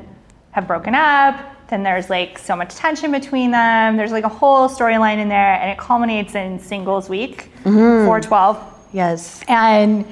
have 0.51 0.67
broken 0.67 0.95
up. 0.95 1.51
Then 1.71 1.83
there's 1.83 2.09
like 2.09 2.37
so 2.37 2.53
much 2.53 2.75
tension 2.75 3.11
between 3.13 3.49
them. 3.49 3.95
There's 3.95 4.11
like 4.11 4.25
a 4.25 4.29
whole 4.29 4.67
storyline 4.67 5.19
in 5.19 5.29
there, 5.29 5.53
and 5.55 5.71
it 5.71 5.77
culminates 5.77 6.35
in 6.35 6.59
singles 6.59 7.07
week, 7.07 7.49
mm-hmm. 7.63 8.05
412. 8.05 8.89
Yes. 8.91 9.41
And 9.47 10.05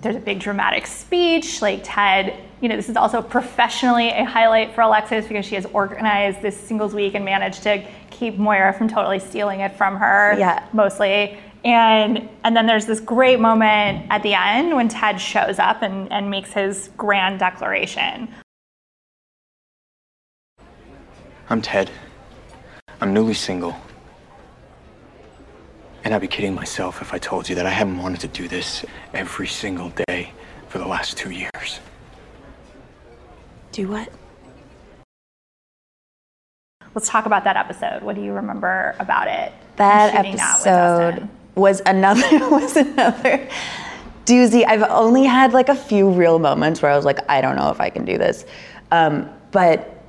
there's 0.00 0.14
a 0.14 0.20
big 0.20 0.38
dramatic 0.38 0.86
speech. 0.86 1.60
Like 1.60 1.80
Ted, 1.82 2.38
you 2.60 2.68
know, 2.68 2.76
this 2.76 2.88
is 2.88 2.96
also 2.96 3.20
professionally 3.20 4.10
a 4.10 4.24
highlight 4.24 4.76
for 4.76 4.82
Alexis 4.82 5.26
because 5.26 5.44
she 5.44 5.56
has 5.56 5.66
organized 5.66 6.40
this 6.40 6.56
singles 6.56 6.94
week 6.94 7.14
and 7.14 7.24
managed 7.24 7.64
to 7.64 7.84
keep 8.10 8.38
Moira 8.38 8.72
from 8.72 8.88
totally 8.88 9.18
stealing 9.18 9.58
it 9.58 9.72
from 9.76 9.96
her. 9.96 10.38
Yeah. 10.38 10.64
Mostly. 10.72 11.36
And 11.64 12.28
and 12.44 12.56
then 12.56 12.66
there's 12.66 12.86
this 12.86 13.00
great 13.00 13.40
moment 13.40 14.06
at 14.08 14.22
the 14.22 14.34
end 14.34 14.76
when 14.76 14.88
Ted 14.88 15.20
shows 15.20 15.58
up 15.58 15.82
and, 15.82 16.12
and 16.12 16.30
makes 16.30 16.52
his 16.52 16.90
grand 16.96 17.40
declaration. 17.40 18.28
I'm 21.50 21.60
Ted. 21.60 21.90
I'm 23.00 23.12
newly 23.12 23.34
single. 23.34 23.76
And 26.04 26.14
I'd 26.14 26.20
be 26.20 26.28
kidding 26.28 26.54
myself 26.54 27.00
if 27.02 27.12
I 27.12 27.18
told 27.18 27.48
you 27.48 27.54
that 27.56 27.66
I 27.66 27.70
haven't 27.70 27.98
wanted 27.98 28.20
to 28.20 28.28
do 28.28 28.48
this 28.48 28.84
every 29.14 29.46
single 29.46 29.92
day 30.08 30.32
for 30.68 30.78
the 30.78 30.86
last 30.86 31.16
two 31.16 31.30
years. 31.30 31.80
Do 33.72 33.88
what? 33.88 34.08
Let's 36.94 37.08
talk 37.08 37.26
about 37.26 37.44
that 37.44 37.56
episode. 37.56 38.02
What 38.02 38.16
do 38.16 38.22
you 38.22 38.32
remember 38.32 38.94
about 38.98 39.28
it? 39.28 39.52
That 39.76 40.14
Shooting 40.14 40.36
that 40.36 40.66
episode 40.66 41.28
was 41.54 41.80
another 41.86 42.20
was 42.50 42.76
another 42.76 43.48
doozy. 44.26 44.64
I've 44.66 44.82
only 44.82 45.24
had 45.24 45.52
like 45.52 45.68
a 45.68 45.74
few 45.74 46.10
real 46.10 46.38
moments 46.38 46.82
where 46.82 46.90
I 46.90 46.96
was 46.96 47.04
like, 47.04 47.18
I 47.30 47.40
don't 47.40 47.56
know 47.56 47.70
if 47.70 47.80
I 47.80 47.90
can 47.90 48.04
do 48.04 48.18
this, 48.18 48.44
um, 48.90 49.30
but 49.52 50.01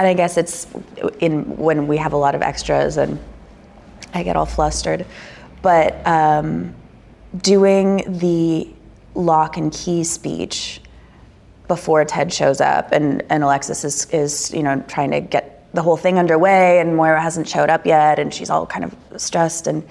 and 0.00 0.06
I 0.06 0.14
guess 0.14 0.38
it's 0.38 0.66
in 1.18 1.58
when 1.58 1.86
we 1.86 1.98
have 1.98 2.14
a 2.14 2.16
lot 2.16 2.34
of 2.34 2.40
extras 2.40 2.96
and 2.96 3.18
I 4.14 4.22
get 4.22 4.34
all 4.34 4.46
flustered, 4.46 5.04
but 5.60 5.94
um, 6.06 6.74
doing 7.36 8.18
the 8.18 8.66
lock 9.14 9.58
and 9.58 9.70
key 9.70 10.02
speech 10.04 10.80
before 11.68 12.02
Ted 12.06 12.32
shows 12.32 12.62
up 12.62 12.92
and, 12.92 13.22
and 13.28 13.44
Alexis 13.44 13.84
is, 13.84 14.06
is, 14.06 14.54
you 14.54 14.62
know, 14.62 14.82
trying 14.88 15.10
to 15.10 15.20
get 15.20 15.70
the 15.74 15.82
whole 15.82 15.98
thing 15.98 16.18
underway 16.18 16.80
and 16.80 16.96
Moira 16.96 17.20
hasn't 17.20 17.46
showed 17.46 17.68
up 17.68 17.84
yet 17.84 18.18
and 18.18 18.32
she's 18.32 18.48
all 18.48 18.64
kind 18.64 18.86
of 18.86 18.96
stressed 19.20 19.66
and 19.66 19.86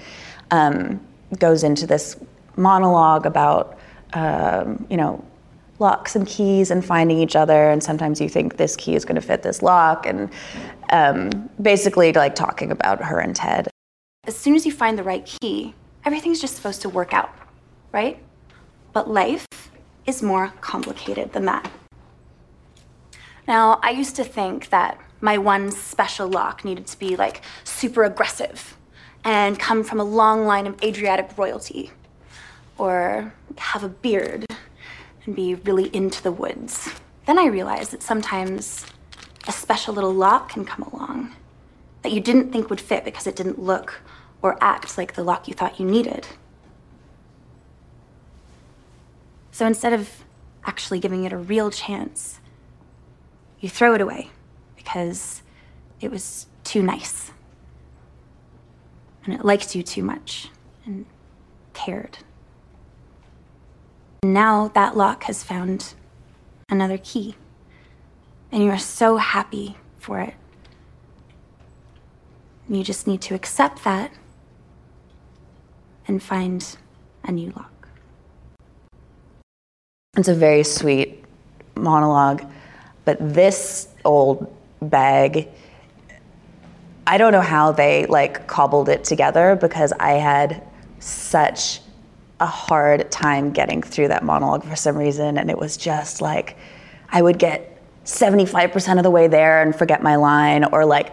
um, 0.50 1.00
goes 1.38 1.62
into 1.62 1.86
this 1.86 2.16
monologue 2.56 3.26
about, 3.26 3.78
um, 4.14 4.84
you 4.90 4.96
know, 4.96 5.24
locks 5.80 6.14
and 6.14 6.26
keys 6.26 6.70
and 6.70 6.84
finding 6.84 7.18
each 7.18 7.34
other 7.34 7.70
and 7.70 7.82
sometimes 7.82 8.20
you 8.20 8.28
think 8.28 8.56
this 8.56 8.76
key 8.76 8.94
is 8.94 9.04
going 9.04 9.14
to 9.14 9.20
fit 9.20 9.42
this 9.42 9.62
lock 9.62 10.06
and 10.06 10.30
um, 10.92 11.50
basically 11.60 12.12
like 12.12 12.34
talking 12.34 12.70
about 12.70 13.02
her 13.02 13.18
and 13.18 13.34
Ted. 13.34 13.68
As 14.24 14.36
soon 14.36 14.54
as 14.54 14.66
you 14.66 14.72
find 14.72 14.98
the 14.98 15.02
right 15.02 15.24
key, 15.24 15.74
everything's 16.04 16.40
just 16.40 16.56
supposed 16.56 16.82
to 16.82 16.88
work 16.88 17.14
out, 17.14 17.34
right? 17.92 18.22
But 18.92 19.10
life 19.10 19.46
is 20.06 20.22
more 20.22 20.52
complicated 20.60 21.32
than 21.32 21.46
that. 21.46 21.70
Now, 23.48 23.80
I 23.82 23.90
used 23.90 24.16
to 24.16 24.24
think 24.24 24.68
that 24.70 25.00
my 25.20 25.38
one 25.38 25.70
special 25.70 26.28
lock 26.28 26.64
needed 26.64 26.86
to 26.86 26.98
be 26.98 27.16
like 27.16 27.42
super 27.64 28.04
aggressive 28.04 28.76
and 29.24 29.58
come 29.58 29.84
from 29.84 30.00
a 30.00 30.04
long 30.04 30.46
line 30.46 30.66
of 30.66 30.82
Adriatic 30.82 31.36
royalty, 31.36 31.90
or 32.78 33.34
have 33.58 33.84
a 33.84 33.88
beard 33.88 34.46
and 35.24 35.36
be 35.36 35.54
really 35.54 35.94
into 35.94 36.22
the 36.22 36.32
woods. 36.32 36.90
Then 37.26 37.38
I 37.38 37.46
realized 37.46 37.90
that 37.92 38.02
sometimes 38.02 38.86
a 39.46 39.52
special 39.52 39.94
little 39.94 40.12
lock 40.12 40.50
can 40.50 40.64
come 40.64 40.82
along 40.92 41.34
that 42.02 42.12
you 42.12 42.20
didn't 42.20 42.52
think 42.52 42.70
would 42.70 42.80
fit 42.80 43.04
because 43.04 43.26
it 43.26 43.36
didn't 43.36 43.58
look 43.58 44.00
or 44.42 44.56
act 44.60 44.96
like 44.96 45.14
the 45.14 45.24
lock 45.24 45.48
you 45.48 45.54
thought 45.54 45.78
you 45.78 45.86
needed. 45.86 46.26
So 49.50 49.66
instead 49.66 49.92
of 49.92 50.24
actually 50.64 51.00
giving 51.00 51.24
it 51.24 51.32
a 51.32 51.36
real 51.36 51.70
chance, 51.70 52.40
you 53.60 53.68
throw 53.68 53.94
it 53.94 54.00
away 54.00 54.30
because 54.76 55.42
it 56.00 56.10
was 56.10 56.46
too 56.64 56.82
nice. 56.82 57.32
And 59.24 59.34
it 59.34 59.44
liked 59.44 59.74
you 59.76 59.82
too 59.82 60.02
much 60.02 60.48
and 60.86 61.04
cared. 61.74 62.18
Now 64.22 64.68
that 64.74 64.96
lock 64.96 65.24
has 65.24 65.42
found 65.42 65.94
another 66.68 66.98
key. 66.98 67.36
And 68.52 68.62
you 68.62 68.70
are 68.70 68.78
so 68.78 69.16
happy 69.16 69.76
for 69.98 70.20
it. 70.20 70.34
You 72.68 72.84
just 72.84 73.06
need 73.06 73.20
to 73.22 73.34
accept 73.34 73.82
that 73.84 74.12
and 76.06 76.22
find 76.22 76.76
a 77.24 77.32
new 77.32 77.52
lock. 77.56 77.88
It's 80.16 80.28
a 80.28 80.34
very 80.34 80.64
sweet 80.64 81.24
monologue, 81.76 82.44
but 83.04 83.16
this 83.20 83.88
old 84.04 84.54
bag, 84.82 85.48
I 87.06 87.16
don't 87.16 87.32
know 87.32 87.40
how 87.40 87.72
they 87.72 88.06
like 88.06 88.46
cobbled 88.46 88.88
it 88.88 89.04
together 89.04 89.56
because 89.56 89.92
I 89.98 90.12
had 90.12 90.66
such 90.98 91.80
a 92.40 92.46
hard 92.46 93.10
time 93.10 93.52
getting 93.52 93.82
through 93.82 94.08
that 94.08 94.24
monologue 94.24 94.64
for 94.64 94.76
some 94.76 94.96
reason, 94.96 95.38
and 95.38 95.50
it 95.50 95.58
was 95.58 95.76
just 95.76 96.20
like 96.20 96.56
I 97.10 97.22
would 97.22 97.38
get 97.38 97.78
75% 98.04 98.96
of 98.96 99.02
the 99.02 99.10
way 99.10 99.28
there 99.28 99.62
and 99.62 99.76
forget 99.76 100.02
my 100.02 100.16
line, 100.16 100.64
or 100.64 100.84
like 100.84 101.12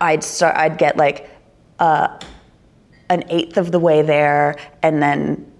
I'd 0.00 0.22
start, 0.22 0.56
I'd 0.56 0.78
get 0.78 0.96
like 0.96 1.30
uh, 1.78 2.18
an 3.10 3.24
eighth 3.30 3.56
of 3.56 3.72
the 3.72 3.78
way 3.78 4.02
there 4.02 4.56
and 4.82 5.02
then 5.02 5.50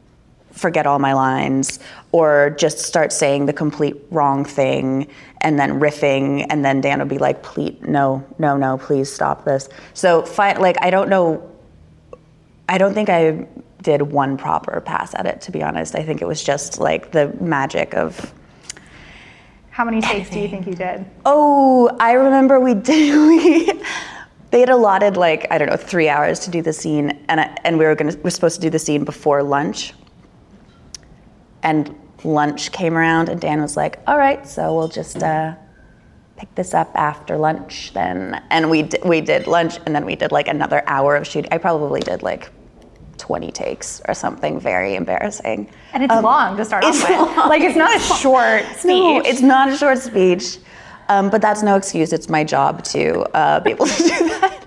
forget 0.53 0.87
all 0.87 0.99
my 0.99 1.13
lines 1.13 1.79
or 2.13 2.55
just 2.59 2.81
start 2.81 3.13
saying 3.13 3.47
the 3.47 3.53
complete 3.53 3.97
wrong 4.11 4.45
thing 4.45 5.07
and 5.41 5.59
then 5.59 5.79
riffing 5.79 6.45
and 6.51 6.65
then 6.65 6.81
Dan 6.81 6.99
would 6.99 7.09
be 7.09 7.19
like 7.19 7.43
please 7.43 7.77
no 7.83 8.25
no 8.39 8.57
no 8.57 8.77
please 8.79 9.13
stop 9.13 9.45
this. 9.45 9.69
So 9.95 10.23
fi- 10.23 10.59
like 10.59 10.77
I 10.83 10.91
don't 10.91 11.09
know 11.09 11.49
I 12.69 12.77
don't 12.77 12.93
think 12.93 13.09
I 13.09 13.47
did 13.83 14.03
one 14.03 14.37
proper 14.37 14.81
pass 14.81 15.15
at 15.15 15.27
it 15.27 15.41
to 15.43 15.53
be 15.53 15.63
honest 15.63 15.95
I 15.95 16.03
think 16.03 16.21
it 16.23 16.27
was 16.27 16.43
just 16.43 16.79
like 16.79 17.13
the 17.13 17.33
magic 17.41 17.95
of 17.95 18.33
How 19.71 19.85
many 19.85 20.01
takes 20.01 20.31
do 20.31 20.41
you 20.41 20.49
think 20.49 20.67
you 20.67 20.75
did? 20.75 21.05
Oh, 21.25 21.89
I 22.01 22.13
remember 22.13 22.59
we 22.59 22.75
did. 22.91 23.15
We 23.15 23.83
they 24.51 24.61
had 24.61 24.71
allotted 24.71 25.17
like 25.17 25.47
I 25.51 25.59
don't 25.59 25.69
know 25.69 25.77
three 25.77 26.09
hours 26.09 26.41
to 26.41 26.51
do 26.51 26.63
the 26.63 26.73
scene, 26.73 27.25
and 27.29 27.41
I, 27.41 27.57
and 27.65 27.79
we 27.79 27.85
were 27.85 27.95
gonna 27.95 28.17
we're 28.23 28.31
supposed 28.31 28.57
to 28.57 28.61
do 28.63 28.71
the 28.71 28.79
scene 28.79 29.05
before 29.05 29.43
lunch. 29.43 29.93
And 31.63 31.95
lunch 32.25 32.73
came 32.73 32.97
around, 32.97 33.29
and 33.29 33.41
Dan 33.41 33.61
was 33.61 33.77
like, 33.77 33.99
"All 34.07 34.17
right, 34.19 34.47
so 34.47 34.75
we'll 34.75 34.89
just 34.89 35.23
uh, 35.23 35.55
pick 36.37 36.53
this 36.55 36.73
up 36.73 36.91
after 36.95 37.37
lunch 37.37 37.93
then." 37.93 38.43
And 38.51 38.71
we 38.71 38.83
d- 38.85 38.99
we 39.05 39.21
did 39.21 39.47
lunch, 39.47 39.79
and 39.85 39.95
then 39.95 40.07
we 40.07 40.17
did 40.17 40.33
like 40.33 40.49
another 40.49 40.83
hour 40.87 41.15
of 41.17 41.27
shooting. 41.27 41.53
I 41.53 41.59
probably 41.59 42.01
did 42.01 42.23
like 42.23 42.51
20 43.19 43.51
takes 43.53 44.01
or 44.09 44.15
something 44.15 44.59
very 44.59 44.95
embarrassing. 44.95 45.69
And 45.93 46.03
it's 46.03 46.15
long 46.15 46.57
to 46.57 46.65
start 46.65 46.85
off 46.85 46.95
with. 46.95 47.11
long. 47.11 47.49
Like 47.49 47.63
it's 47.63 47.77
not 47.77 47.95
a 47.95 48.01
short 48.01 48.65
speech. 48.77 48.87
No, 48.87 49.21
it's 49.25 49.43
not 49.43 49.69
a 49.69 49.77
short 49.77 49.99
speech, 49.99 50.59
um, 51.09 51.31
but 51.31 51.43
that's 51.43 51.63
no 51.63 51.77
excuse. 51.77 52.13
It's 52.13 52.29
my 52.29 52.45
job 52.45 52.85
to 52.85 53.21
uh, 53.37 53.61
be 53.61 53.71
able 53.71 53.87
to 53.99 54.03
do 54.03 54.09
that. 54.09 54.67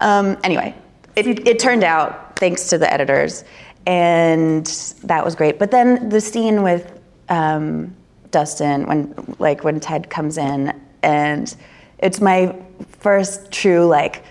Um, 0.00 0.38
anyway, 0.44 0.74
it, 1.16 1.46
it 1.46 1.58
turned 1.58 1.84
out 1.84 2.38
thanks 2.38 2.68
to 2.70 2.78
the 2.78 2.92
editors, 2.92 3.44
and 3.86 4.66
that 5.04 5.24
was 5.24 5.34
great. 5.34 5.58
But 5.58 5.70
then 5.70 6.08
the 6.08 6.20
scene 6.20 6.62
with 6.62 7.00
um, 7.28 7.94
Dustin, 8.30 8.86
when 8.86 9.14
like 9.38 9.64
when 9.64 9.80
Ted 9.80 10.10
comes 10.10 10.38
in, 10.38 10.78
and 11.02 11.54
it's 11.98 12.20
my 12.20 12.56
first 12.98 13.50
true 13.50 13.86
like 13.86 14.24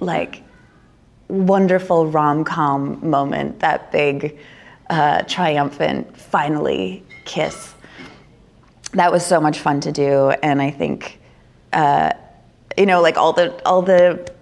like 0.00 0.43
wonderful 1.28 2.06
rom 2.06 2.44
com 2.44 2.98
moment. 3.08 3.60
That 3.60 3.90
big 3.92 4.38
uh, 4.90 5.22
triumphant 5.22 6.16
finally 6.16 7.02
kiss 7.24 7.74
that 8.94 9.10
was 9.10 9.24
so 9.24 9.40
much 9.40 9.58
fun 9.58 9.80
to 9.80 9.92
do 9.92 10.30
and 10.42 10.62
i 10.62 10.70
think 10.70 11.18
uh, 11.72 12.10
you 12.78 12.86
know 12.86 13.00
like 13.00 13.16
all 13.16 13.32
the 13.32 13.60
all 13.66 13.82
the 13.82 14.32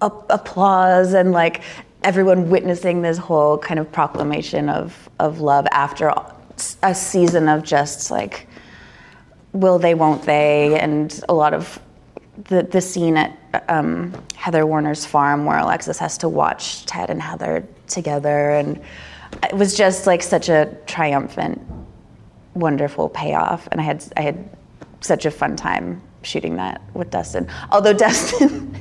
applause 0.00 1.12
and 1.12 1.32
like 1.32 1.62
everyone 2.02 2.48
witnessing 2.48 3.02
this 3.02 3.18
whole 3.18 3.58
kind 3.58 3.78
of 3.78 3.90
proclamation 3.92 4.68
of 4.68 5.08
of 5.18 5.40
love 5.40 5.66
after 5.72 6.12
a 6.82 6.94
season 6.94 7.48
of 7.48 7.62
just 7.62 8.10
like 8.10 8.46
will 9.52 9.78
they 9.78 9.94
won't 9.94 10.22
they 10.22 10.78
and 10.78 11.20
a 11.28 11.34
lot 11.34 11.52
of 11.52 11.78
the, 12.48 12.62
the 12.62 12.80
scene 12.80 13.16
at 13.16 13.36
um, 13.68 14.14
heather 14.34 14.66
warner's 14.66 15.04
farm 15.04 15.44
where 15.44 15.58
alexis 15.58 15.98
has 15.98 16.16
to 16.18 16.28
watch 16.28 16.86
ted 16.86 17.10
and 17.10 17.20
heather 17.20 17.66
together 17.86 18.50
and 18.50 18.80
it 19.42 19.54
was 19.54 19.76
just 19.76 20.06
like 20.06 20.22
such 20.22 20.48
a 20.48 20.76
triumphant 20.86 21.60
wonderful 22.54 23.08
payoff, 23.08 23.68
and 23.70 23.80
I 23.80 23.84
had 23.84 24.04
I 24.16 24.22
had 24.22 24.48
such 25.00 25.24
a 25.26 25.30
fun 25.30 25.56
time 25.56 26.00
shooting 26.22 26.56
that 26.56 26.80
with 26.94 27.10
Dustin. 27.10 27.48
Although 27.70 27.94
Dustin, 27.94 28.74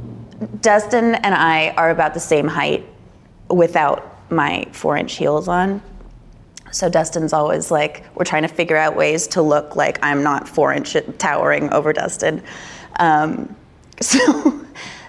Dustin 0.60 1.14
and 1.16 1.34
I 1.34 1.70
are 1.70 1.90
about 1.90 2.14
the 2.14 2.20
same 2.20 2.46
height 2.46 2.86
without 3.48 4.30
my 4.30 4.66
four-inch 4.72 5.14
heels 5.14 5.48
on. 5.48 5.82
So 6.70 6.88
Dustin's 6.88 7.32
always 7.32 7.70
like, 7.70 8.04
we're 8.14 8.24
trying 8.24 8.42
to 8.42 8.48
figure 8.48 8.76
out 8.76 8.96
ways 8.96 9.26
to 9.28 9.42
look 9.42 9.76
like 9.76 9.98
I'm 10.02 10.22
not 10.22 10.48
four-inch 10.48 10.96
towering 11.18 11.70
over 11.70 11.92
Dustin. 11.92 12.42
Um, 12.98 13.54
so, 14.00 14.64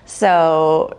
so 0.06 0.98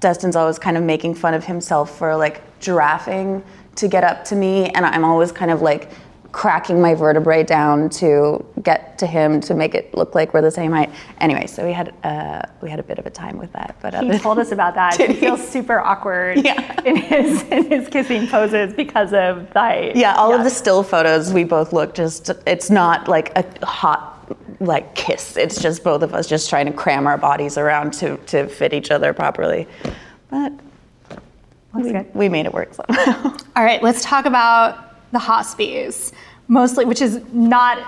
Dustin's 0.00 0.36
always 0.36 0.58
kind 0.58 0.76
of 0.76 0.82
making 0.82 1.14
fun 1.14 1.34
of 1.34 1.44
himself 1.44 1.96
for 1.98 2.16
like 2.16 2.40
giraffing 2.60 3.42
to 3.76 3.88
get 3.88 4.04
up 4.04 4.24
to 4.26 4.36
me, 4.36 4.68
and 4.70 4.84
I'm 4.84 5.04
always 5.04 5.32
kind 5.32 5.50
of 5.50 5.62
like 5.62 5.90
cracking 6.32 6.80
my 6.80 6.94
vertebrae 6.94 7.42
down 7.42 7.90
to 7.90 8.42
get 8.62 8.96
to 8.98 9.06
him 9.06 9.38
to 9.38 9.52
make 9.54 9.74
it 9.74 9.92
look 9.94 10.14
like 10.14 10.32
we're 10.32 10.40
the 10.40 10.50
same 10.50 10.72
height. 10.72 10.90
Anyway, 11.20 11.46
so 11.46 11.64
we 11.64 11.72
had 11.72 11.92
uh, 12.04 12.42
we 12.62 12.70
had 12.70 12.78
a 12.80 12.82
bit 12.82 12.98
of 12.98 13.04
a 13.06 13.10
time 13.10 13.36
with 13.38 13.52
that. 13.52 13.76
But 13.82 13.94
He 14.02 14.18
told 14.18 14.38
us 14.38 14.50
about 14.50 14.74
that. 14.74 14.96
He 14.96 15.06
he? 15.08 15.14
feels 15.14 15.46
super 15.46 15.78
awkward 15.80 16.38
Yeah. 16.44 16.80
in 16.84 16.96
his 16.96 17.42
in 17.44 17.70
his 17.70 17.88
kissing 17.88 18.26
poses 18.28 18.72
because 18.74 19.12
of 19.12 19.52
the 19.52 19.58
height. 19.60 19.96
yeah, 19.96 20.14
all 20.14 20.34
of 20.34 20.42
the 20.44 20.50
still 20.50 20.82
photos 20.82 21.32
we 21.32 21.44
both 21.44 21.72
look 21.72 21.94
just. 21.94 22.30
It's 22.46 22.70
not 22.70 23.08
like 23.08 23.32
a 23.36 23.66
hot 23.66 24.11
like 24.60 24.94
kiss. 24.94 25.36
It's 25.36 25.60
just 25.60 25.82
both 25.84 26.02
of 26.02 26.14
us 26.14 26.28
just 26.28 26.48
trying 26.50 26.66
to 26.66 26.72
cram 26.72 27.06
our 27.06 27.18
bodies 27.18 27.56
around 27.58 27.92
to 27.94 28.16
to 28.26 28.46
fit 28.48 28.72
each 28.72 28.90
other 28.90 29.12
properly. 29.12 29.66
But 30.30 30.52
we, 31.74 31.92
we 32.14 32.28
made 32.28 32.46
it 32.46 32.52
work 32.52 32.74
somehow. 32.74 33.36
All 33.56 33.64
right, 33.64 33.82
let's 33.82 34.02
talk 34.04 34.26
about 34.26 35.10
the 35.12 35.18
Hospies, 35.18 36.12
mostly, 36.48 36.84
which 36.84 37.00
is 37.00 37.20
not 37.32 37.78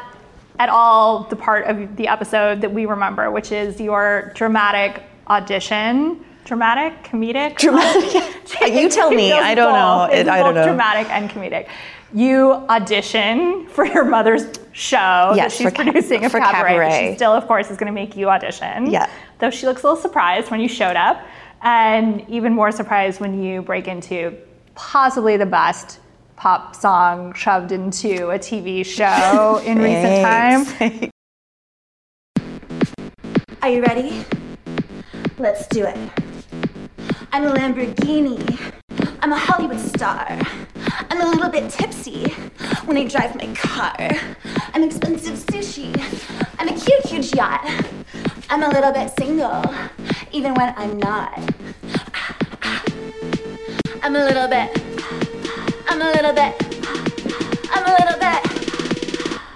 at 0.59 0.69
all 0.69 1.25
the 1.25 1.37
part 1.37 1.67
of 1.67 1.97
the 1.97 2.07
episode 2.07 2.61
that 2.61 2.73
we 2.73 2.87
remember, 2.87 3.31
which 3.31 3.51
is 3.51 3.81
your 3.81 4.33
dramatic 4.35 5.03
audition. 5.29 6.25
Dramatic, 6.45 7.03
comedic. 7.03 7.57
Dramatic. 7.59 8.23
You 8.65 8.89
tell 8.89 9.11
me. 9.11 9.33
I 9.33 9.55
don't 9.55 9.73
know. 9.73 10.07
both. 10.07 10.15
It's 10.19 10.29
It- 10.29 10.33
I 10.33 10.39
don't 10.39 10.55
know. 10.55 10.65
Dramatic 10.65 11.11
and 11.11 11.29
comedic. 11.29 11.69
You 12.15 12.53
audition 12.53 13.67
for 13.69 13.85
your 13.85 14.05
mother's 14.05 14.45
show 14.75 15.33
that 15.37 15.53
she's 15.53 15.63
for 15.63 15.71
ca- 15.71 15.85
producing 15.85 16.25
of 16.25 16.33
for 16.33 16.41
cabaret. 16.41 16.73
Cabaret. 16.73 17.11
She 17.11 17.17
still, 17.17 17.33
of 17.33 17.47
course, 17.47 17.71
is 17.71 17.77
going 17.79 17.87
to 17.87 17.93
make 17.93 18.17
you 18.17 18.29
audition. 18.29 18.91
Yeah. 18.91 19.09
Though 19.39 19.51
she 19.51 19.67
looks 19.67 19.83
a 19.83 19.87
little 19.87 20.01
surprised 20.03 20.51
when 20.51 20.61
you 20.61 20.69
showed 20.69 20.97
up, 20.97 21.25
and 21.63 22.29
even 22.29 22.53
more 22.53 22.71
surprised 22.73 23.21
when 23.21 23.43
you 23.43 23.63
break 23.63 23.89
into 23.89 24.37
possibly 24.75 25.37
the 25.37 25.47
best 25.47 26.01
pop 26.37 26.75
song 26.75 27.33
shoved 27.35 27.73
into 27.73 28.31
a 28.31 28.39
TV 28.39 28.85
show 28.85 29.63
in 29.65 29.79
recent 29.79 30.23
time. 30.83 31.11
Are 33.63 33.71
you 33.71 33.83
ready? 33.83 34.25
Let's 35.39 35.67
do 35.69 35.85
it. 35.87 35.97
I'm 37.33 37.45
a 37.45 37.53
Lamborghini. 37.53 38.73
I'm 39.23 39.33
a 39.33 39.39
Hollywood 39.39 39.81
star. 39.81 40.39
I'm 41.11 41.21
a 41.21 41.27
little 41.27 41.51
bit 41.51 41.71
tipsy 41.71 42.31
when 42.85 42.97
I 42.97 43.07
drive 43.07 43.35
my 43.37 43.53
car. 43.55 43.97
I'm 44.73 44.83
expensive 44.83 45.39
sushi. 45.39 45.91
I'm 46.59 46.69
a 46.69 46.79
cute, 46.79 47.07
huge 47.07 47.35
yacht. 47.35 47.65
I'm 48.51 48.63
a 48.63 48.69
little 48.69 48.93
bit 48.93 49.11
single, 49.19 49.63
even 50.33 50.55
when 50.55 50.73
I'm 50.77 50.99
not. 50.99 51.39
I'm 54.03 54.15
a 54.15 54.25
little 54.25 54.49
bit. 54.49 54.71
I'm 55.89 56.01
a 56.01 56.11
little 56.13 56.33
bit. 56.33 56.55
I'm 57.73 57.87
a 57.87 57.93
little 57.99 58.19
bit. 58.19 58.41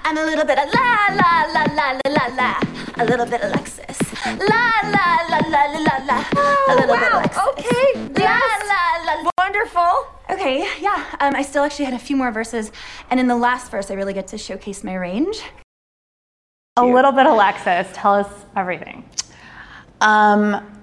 I'm 0.05 0.17
a 0.17 0.25
little 0.25 0.45
bit 0.45 0.57
la 0.57 1.09
la 1.21 1.45
la 1.53 1.65
la 1.75 2.01
la 2.05 2.11
la 2.11 2.27
la. 2.35 2.68
A 3.01 3.05
little 3.05 3.27
bit 3.27 3.41
of 3.43 3.51
Alexis. 3.53 3.99
La 4.27 4.71
la 4.85 5.09
la 5.31 5.39
la 5.49 5.65
la 5.73 5.79
la 5.87 5.97
la. 6.05 6.25
a 6.69 6.75
little 6.75 6.97
bit 6.97 7.07
of 7.07 7.13
Alexis. 7.15 7.43
okay, 7.49 8.23
La 8.25 8.41
la 8.71 9.15
la. 9.23 9.31
Wonderful. 9.39 10.07
Okay, 10.31 10.69
yeah. 10.81 11.05
Um, 11.21 11.35
I 11.35 11.43
still 11.43 11.63
actually 11.65 11.85
had 11.87 11.95
a 11.95 11.99
few 11.99 12.17
more 12.17 12.31
verses, 12.33 12.71
and 13.11 13.19
in 13.21 13.27
the 13.29 13.37
last 13.37 13.71
verse, 13.71 13.91
I 13.91 13.95
really 13.95 14.13
get 14.15 14.27
to 14.29 14.39
showcase 14.39 14.83
my 14.85 14.95
range. 14.95 15.41
A 16.77 16.85
little 16.85 17.13
bit 17.13 17.27
Alexis. 17.27 17.89
Tell 17.95 18.15
us 18.15 18.31
everything. 18.57 19.09
Um, 20.01 20.81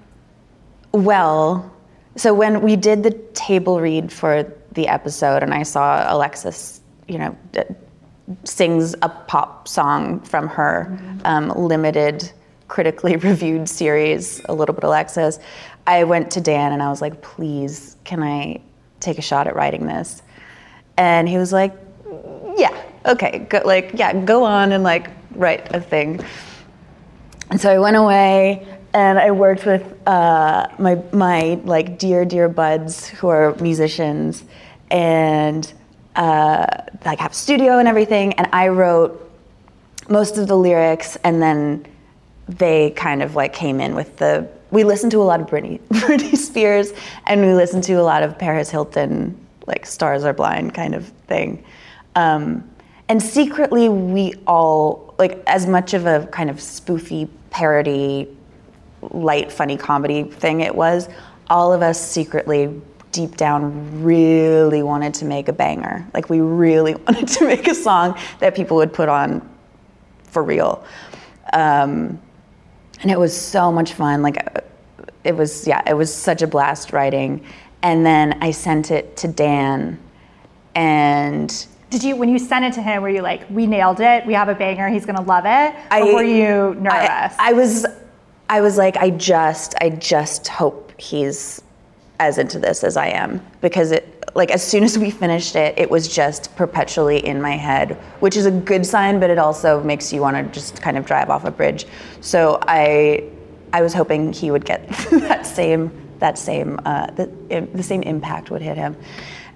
well, 0.94 1.72
so 2.16 2.34
when 2.34 2.62
we 2.62 2.76
did 2.76 3.04
the 3.04 3.12
table 3.34 3.80
read 3.80 4.12
for 4.12 4.52
the 4.72 4.88
episode, 4.88 5.44
and 5.44 5.54
I 5.54 5.64
saw 5.64 6.06
Alexis, 6.14 6.82
you 7.08 7.18
know, 7.18 7.38
d- 7.52 7.62
sings 8.44 8.96
a 9.02 9.10
pop 9.10 9.68
song 9.68 10.20
from 10.22 10.48
her 10.48 10.98
um, 11.26 11.50
limited, 11.50 12.32
critically 12.68 13.16
reviewed 13.18 13.70
series, 13.70 14.42
A 14.46 14.54
Little 14.54 14.74
Bit 14.76 14.84
Alexis, 14.84 15.40
I 15.88 16.04
went 16.04 16.32
to 16.32 16.42
Dan 16.42 16.72
and 16.72 16.82
I 16.82 16.90
was 16.90 17.02
like, 17.02 17.22
please, 17.22 17.96
can 18.04 18.24
I 18.24 18.62
take 19.00 19.20
a 19.20 19.22
shot 19.22 19.48
at 19.48 19.56
writing 19.56 19.86
this? 19.86 20.24
And 20.98 21.30
he 21.30 21.38
was 21.38 21.54
like, 21.54 21.74
yeah, 22.58 22.82
okay, 23.06 23.40
go, 23.50 23.62
like, 23.66 23.92
yeah, 23.94 24.14
go 24.14 24.44
on 24.44 24.72
and 24.72 24.84
like 24.84 25.10
write 25.32 25.74
a 25.76 25.82
thing. 25.82 26.24
And 27.52 27.62
so 27.62 27.72
I 27.72 27.78
went 27.78 27.98
away 27.98 28.68
and 28.94 29.20
I 29.20 29.32
worked 29.32 29.66
with 29.66 29.84
uh, 30.08 30.68
my 30.80 30.96
my 31.12 31.60
like 31.66 32.00
dear 32.00 32.26
dear 32.26 32.48
buds 32.48 33.08
who 33.08 33.28
are 33.28 33.54
musicians 33.56 34.46
and 34.90 35.72
uh, 36.16 36.66
like 37.06 37.20
have 37.20 37.32
a 37.32 37.36
studio 37.36 37.80
and 37.80 37.88
everything. 37.88 38.34
And 38.34 38.48
I 38.54 38.70
wrote 38.70 39.22
most 40.10 40.38
of 40.38 40.48
the 40.48 40.58
lyrics 40.58 41.18
and 41.24 41.42
then 41.42 41.86
they 42.48 42.92
kind 42.92 43.24
of 43.24 43.36
like 43.36 43.54
came 43.54 43.80
in 43.80 43.96
with 43.96 44.18
the. 44.18 44.48
We 44.72 44.84
listened 44.84 45.12
to 45.12 45.22
a 45.22 45.24
lot 45.24 45.40
of 45.40 45.48
Britney 45.48 45.80
Britney 45.90 46.36
Spears 46.36 46.92
and 47.28 47.42
we 47.42 47.54
listened 47.54 47.84
to 47.86 47.94
a 47.94 48.04
lot 48.04 48.24
of 48.24 48.38
Paris 48.38 48.70
Hilton 48.70 49.38
like 49.68 49.86
Stars 49.86 50.24
Are 50.24 50.34
Blind 50.34 50.74
kind 50.74 50.96
of 50.96 51.08
thing. 51.28 51.64
Um, 52.16 52.70
and 53.08 53.22
secretly, 53.22 53.90
we 53.90 54.34
all, 54.48 55.14
like, 55.20 55.44
as 55.46 55.68
much 55.68 55.94
of 55.94 56.06
a 56.06 56.28
kind 56.28 56.50
of 56.50 56.58
spoofy 56.58 57.30
parody, 57.52 58.28
light, 59.02 59.52
funny 59.52 59.78
comedy 59.78 60.24
thing 60.24 60.62
it 60.62 60.74
was, 60.74 61.08
all 61.50 61.72
of 61.72 61.84
us 61.84 62.04
secretly, 62.04 62.82
deep 63.16 63.38
down, 63.38 64.04
really 64.04 64.84
wanted 64.84 65.14
to 65.14 65.26
make 65.26 65.48
a 65.48 65.54
banger. 65.54 66.06
Like, 66.14 66.30
we 66.30 66.42
really 66.42 66.96
wanted 67.08 67.30
to 67.30 67.46
make 67.48 67.68
a 67.68 67.74
song 67.74 68.20
that 68.40 68.56
people 68.56 68.76
would 68.78 68.92
put 68.92 69.08
on 69.08 69.42
for 70.24 70.44
real. 70.44 70.84
Um, 71.54 72.20
and 73.02 73.10
it 73.10 73.18
was 73.18 73.36
so 73.36 73.72
much 73.72 73.94
fun. 73.94 74.22
Like, 74.22 74.38
uh, 74.58 74.60
it 75.24 75.36
was, 75.36 75.66
yeah, 75.66 75.82
it 75.88 75.94
was 75.94 76.14
such 76.14 76.42
a 76.42 76.48
blast 76.48 76.92
writing. 76.92 77.46
And 77.82 78.06
then 78.06 78.38
I 78.42 78.52
sent 78.52 78.92
it 78.92 79.16
to 79.18 79.28
Dan, 79.30 79.98
and 80.74 81.66
Did 81.92 82.04
you, 82.04 82.16
when 82.18 82.28
you 82.30 82.40
sent 82.40 82.66
it 82.66 82.74
to 82.74 82.82
him, 82.82 83.02
were 83.02 83.10
you 83.10 83.22
like, 83.22 83.50
we 83.50 83.66
nailed 83.66 84.02
it, 84.02 84.26
we 84.26 84.34
have 84.34 84.50
a 84.50 84.56
banger, 84.56 84.90
he's 84.90 85.06
gonna 85.06 85.22
love 85.22 85.46
it? 85.46 85.74
I- 85.90 86.02
or 86.02 86.16
were 86.16 86.24
you 86.24 86.76
nervous? 86.76 87.36
I, 87.40 87.52
I 87.52 87.54
was, 87.54 87.86
I 88.50 88.60
was 88.62 88.78
like, 88.78 88.98
I 88.98 89.12
just, 89.12 89.76
I 89.80 89.90
just 89.90 90.48
hope 90.48 90.92
he's 91.00 91.62
as 92.20 92.38
into 92.38 92.60
this 92.60 92.84
as 92.84 92.98
I 92.98 93.08
am 93.08 93.46
because 93.62 93.92
it 93.92 94.12
like 94.36 94.52
as 94.52 94.62
soon 94.66 94.84
as 94.84 95.00
we 95.00 95.10
finished 95.10 95.56
it, 95.56 95.78
it 95.78 95.90
was 95.90 96.08
just 96.08 96.54
perpetually 96.58 97.26
in 97.26 97.42
my 97.42 97.56
head, 97.56 97.94
which 98.20 98.36
is 98.36 98.46
a 98.46 98.52
good 98.52 98.86
sign, 98.86 99.20
but 99.20 99.30
it 99.30 99.38
also 99.38 99.82
makes 99.84 100.12
you 100.12 100.20
want 100.22 100.36
to 100.36 100.44
just 100.54 100.82
kind 100.82 100.98
of 100.98 101.06
drive 101.06 101.30
off 101.30 101.46
a 101.46 101.52
bridge. 101.52 101.86
So 102.22 102.60
I 102.68 103.30
I 103.74 103.82
was 103.82 103.94
hoping 103.94 104.34
he 104.34 104.52
would 104.52 104.66
get 104.66 104.88
that 105.12 105.46
same 105.46 105.92
that 106.20 106.38
same 106.38 106.80
uh, 106.86 107.08
the, 107.12 107.28
the 107.74 107.84
same 107.84 108.04
impact 108.04 108.52
would 108.52 108.62
hit 108.62 108.78
him, 108.78 108.96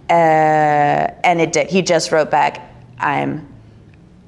uh, 0.10 0.14
and 0.14 1.42
it 1.42 1.52
did. 1.52 1.68
He 1.68 1.82
just 1.82 2.12
wrote 2.12 2.32
back, 2.32 2.74
"I'm 3.00 3.48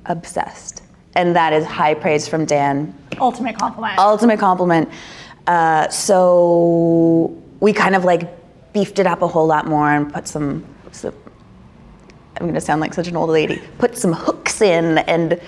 obsessed," 0.06 0.84
and 1.16 1.36
that 1.36 1.54
is 1.54 1.66
high 1.66 1.94
praise 1.94 2.28
from 2.28 2.46
Dan. 2.46 2.94
Ultimate 3.20 3.58
compliment. 3.58 4.00
Ultimate 4.00 4.40
compliment. 4.40 4.90
Uh, 5.48 5.90
so 5.90 7.42
we 7.62 7.72
kind 7.72 7.96
of 7.96 8.04
like 8.04 8.28
beefed 8.74 9.00
it 9.00 9.08
up 9.08 9.22
a 9.22 9.28
whole 9.28 9.48
lot 9.48 9.66
more 9.66 9.90
and 9.90 10.12
put 10.12 10.28
some. 10.28 10.66
some 10.92 11.14
I'm 12.40 12.48
gonna 12.48 12.60
sound 12.60 12.82
like 12.82 12.94
such 12.94 13.08
an 13.08 13.16
old 13.16 13.30
lady. 13.30 13.62
Put 13.78 13.98
some 13.98 14.12
hooks 14.12 14.62
in 14.62 14.98
and 15.00 15.40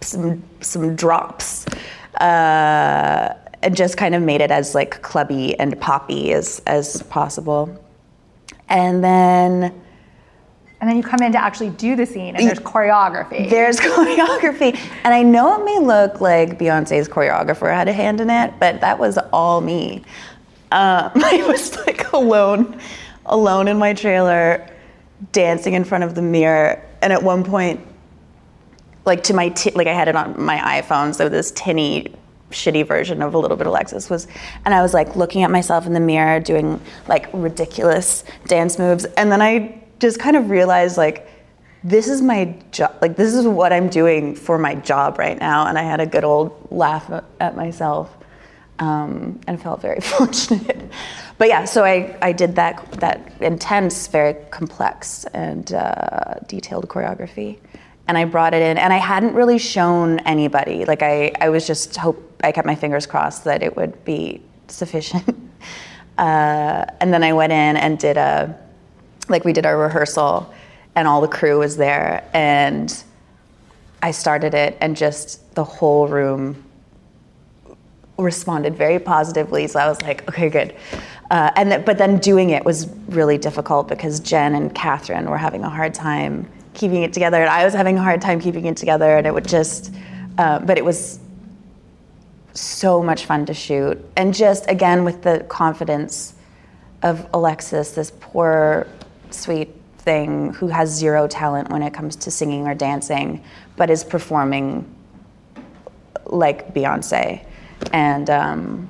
some 0.00 0.42
some 0.60 0.94
drops. 0.94 1.66
Uh, 2.20 3.34
and 3.62 3.74
just 3.74 3.96
kind 3.96 4.14
of 4.14 4.22
made 4.22 4.42
it 4.42 4.50
as 4.50 4.74
like 4.74 5.02
clubby 5.02 5.58
and 5.58 5.80
poppy 5.80 6.32
as 6.32 6.60
as 6.66 7.02
possible. 7.04 7.82
And 8.68 9.02
then 9.02 9.74
and 10.84 10.90
then 10.90 10.98
you 10.98 11.02
come 11.02 11.22
in 11.22 11.32
to 11.32 11.38
actually 11.42 11.70
do 11.70 11.96
the 11.96 12.04
scene, 12.04 12.36
and 12.36 12.46
there's 12.46 12.58
choreography. 12.58 13.48
there's 13.48 13.80
choreography. 13.80 14.78
And 15.04 15.14
I 15.14 15.22
know 15.22 15.58
it 15.58 15.64
may 15.64 15.78
look 15.78 16.20
like 16.20 16.58
Beyonce's 16.58 17.08
choreographer 17.08 17.74
had 17.74 17.88
a 17.88 17.92
hand 17.92 18.20
in 18.20 18.28
it, 18.28 18.52
but 18.60 18.82
that 18.82 18.98
was 18.98 19.16
all 19.32 19.62
me. 19.62 20.04
Uh, 20.70 21.10
I 21.14 21.44
was 21.46 21.76
like 21.86 22.12
alone, 22.12 22.80
alone 23.26 23.68
in 23.68 23.78
my 23.78 23.92
trailer, 23.92 24.68
dancing 25.32 25.74
in 25.74 25.84
front 25.84 26.04
of 26.04 26.14
the 26.14 26.22
mirror. 26.22 26.82
And 27.02 27.12
at 27.12 27.22
one 27.22 27.44
point, 27.44 27.80
like 29.04 29.22
to 29.24 29.34
my 29.34 29.50
t- 29.50 29.72
like 29.72 29.86
I 29.86 29.92
had 29.92 30.08
it 30.08 30.16
on 30.16 30.42
my 30.42 30.80
iPhone, 30.80 31.14
so 31.14 31.28
this 31.28 31.50
tinny 31.52 32.14
shitty 32.54 32.86
version 32.86 33.20
of 33.20 33.34
a 33.34 33.38
little 33.38 33.56
bit 33.56 33.66
of 33.66 33.72
Alexis 33.72 34.08
was 34.08 34.26
and 34.64 34.72
I 34.72 34.80
was 34.80 34.94
like 34.94 35.16
looking 35.16 35.42
at 35.42 35.50
myself 35.50 35.86
in 35.86 35.92
the 35.92 36.00
mirror 36.00 36.40
doing 36.40 36.80
like 37.08 37.28
ridiculous 37.32 38.24
dance 38.46 38.78
moves 38.78 39.04
and 39.04 39.30
then 39.30 39.42
I 39.42 39.82
just 39.98 40.18
kind 40.20 40.36
of 40.36 40.50
realized 40.50 40.96
like 40.96 41.28
this 41.82 42.08
is 42.08 42.22
my 42.22 42.56
job 42.70 42.96
like 43.02 43.16
this 43.16 43.34
is 43.34 43.46
what 43.46 43.72
I'm 43.72 43.88
doing 43.88 44.34
for 44.34 44.56
my 44.56 44.74
job 44.76 45.18
right 45.18 45.38
now 45.38 45.66
and 45.66 45.76
I 45.76 45.82
had 45.82 46.00
a 46.00 46.06
good 46.06 46.24
old 46.24 46.68
laugh 46.70 47.10
at 47.40 47.56
myself 47.56 48.16
um, 48.78 49.40
and 49.46 49.60
felt 49.60 49.80
very 49.80 50.00
fortunate. 50.16 50.82
But 51.38 51.48
yeah 51.48 51.64
so 51.64 51.84
I, 51.84 52.16
I 52.22 52.32
did 52.32 52.54
that 52.56 52.92
that 53.00 53.32
intense 53.40 54.06
very 54.06 54.34
complex 54.50 55.24
and 55.34 55.72
uh, 55.72 56.34
detailed 56.46 56.88
choreography. 56.88 57.58
And 58.06 58.18
I 58.18 58.24
brought 58.26 58.52
it 58.52 58.62
in 58.62 58.76
and 58.76 58.92
I 58.92 58.98
hadn't 58.98 59.34
really 59.34 59.58
shown 59.58 60.18
anybody. 60.20 60.84
Like 60.84 61.02
I, 61.02 61.32
I 61.40 61.48
was 61.48 61.66
just 61.66 61.96
hope 61.96 62.18
I 62.42 62.52
kept 62.52 62.66
my 62.66 62.74
fingers 62.74 63.06
crossed 63.06 63.44
that 63.44 63.62
it 63.62 63.76
would 63.76 64.04
be 64.04 64.42
sufficient. 64.68 65.24
Uh, 66.16 66.84
and 67.00 67.12
then 67.12 67.24
I 67.24 67.32
went 67.32 67.52
in 67.52 67.76
and 67.76 67.98
did 67.98 68.16
a 68.16 68.56
like 69.28 69.44
we 69.44 69.52
did 69.52 69.66
our 69.66 69.76
rehearsal 69.76 70.54
and 70.94 71.08
all 71.08 71.20
the 71.20 71.28
crew 71.28 71.58
was 71.58 71.76
there. 71.76 72.28
And 72.32 73.02
I 74.02 74.10
started 74.10 74.54
it 74.54 74.76
and 74.80 74.96
just 74.96 75.54
the 75.54 75.64
whole 75.64 76.06
room 76.06 76.63
responded 78.18 78.76
very 78.76 78.98
positively 78.98 79.66
so 79.66 79.80
I 79.80 79.88
was 79.88 80.00
like 80.02 80.28
okay 80.28 80.48
good. 80.48 80.74
Uh, 81.30 81.50
and 81.56 81.70
th- 81.70 81.84
but 81.84 81.98
then 81.98 82.18
doing 82.18 82.50
it 82.50 82.64
was 82.64 82.88
really 83.08 83.38
difficult 83.38 83.88
because 83.88 84.20
Jen 84.20 84.54
and 84.54 84.74
Catherine 84.74 85.28
were 85.28 85.38
having 85.38 85.64
a 85.64 85.70
hard 85.70 85.94
time 85.94 86.48
keeping 86.74 87.02
it 87.02 87.12
together 87.12 87.40
and 87.40 87.50
I 87.50 87.64
was 87.64 87.74
having 87.74 87.98
a 87.98 88.02
hard 88.02 88.20
time 88.20 88.40
keeping 88.40 88.66
it 88.66 88.76
together 88.76 89.16
and 89.16 89.26
it 89.26 89.34
would 89.34 89.48
just 89.48 89.92
uh, 90.38 90.58
but 90.60 90.78
it 90.78 90.84
was 90.84 91.18
so 92.52 93.02
much 93.02 93.24
fun 93.24 93.46
to 93.46 93.54
shoot. 93.54 94.04
And 94.16 94.32
just 94.32 94.70
again 94.70 95.04
with 95.04 95.22
the 95.22 95.44
confidence 95.48 96.34
of 97.02 97.26
Alexis 97.32 97.92
this 97.92 98.12
poor 98.20 98.86
sweet 99.30 99.74
thing 99.98 100.52
who 100.52 100.68
has 100.68 100.90
zero 100.90 101.26
talent 101.26 101.70
when 101.70 101.82
it 101.82 101.92
comes 101.92 102.14
to 102.14 102.30
singing 102.30 102.66
or 102.66 102.74
dancing 102.74 103.42
but 103.76 103.90
is 103.90 104.04
performing 104.04 104.88
like 106.26 106.74
Beyonce 106.74 107.44
and 107.92 108.30
um, 108.30 108.88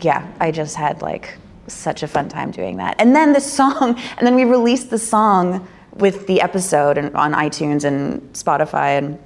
yeah 0.00 0.30
I 0.40 0.50
just 0.50 0.76
had 0.76 1.02
like 1.02 1.36
such 1.68 2.02
a 2.02 2.08
fun 2.08 2.28
time 2.28 2.50
doing 2.50 2.76
that 2.76 2.96
and 2.98 3.14
then 3.14 3.32
the 3.32 3.40
song 3.40 3.98
and 4.18 4.26
then 4.26 4.34
we 4.34 4.44
released 4.44 4.90
the 4.90 4.98
song 4.98 5.66
with 5.94 6.26
the 6.26 6.40
episode 6.40 6.98
and 6.98 7.14
on 7.16 7.32
iTunes 7.32 7.84
and 7.84 8.20
Spotify 8.32 8.98
and 8.98 9.18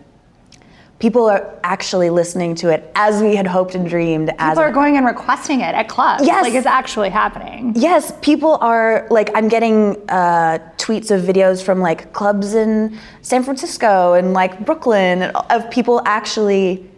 people 1.01 1.29
are 1.29 1.59
actually 1.65 2.11
listening 2.11 2.55
to 2.55 2.69
it 2.69 2.93
as 2.95 3.23
we 3.23 3.35
had 3.35 3.47
hoped 3.47 3.75
and 3.75 3.89
dreamed 3.89 4.31
as 4.39 4.53
People 4.53 4.63
are 4.63 4.73
going 4.73 4.97
and 4.97 5.07
requesting 5.07 5.61
it 5.61 5.75
at 5.75 5.89
clubs. 5.89 6.25
Yes. 6.25 6.45
Like 6.45 6.55
it's 6.55 6.67
actually 6.67 7.09
happening. 7.09 7.73
Yes, 7.75 8.13
people 8.21 8.59
are 8.61 9.09
like 9.11 9.31
I'm 9.35 9.49
getting 9.49 9.97
uh, 10.11 10.59
tweets 10.77 11.11
of 11.11 11.23
videos 11.23 11.63
from 11.63 11.81
like 11.81 12.13
clubs 12.13 12.55
in 12.55 12.99
San 13.23 13.43
Francisco 13.43 14.13
and 14.13 14.33
like 14.33 14.65
Brooklyn 14.65 15.23
of 15.23 15.71
people 15.71 16.03
actually 16.05 16.89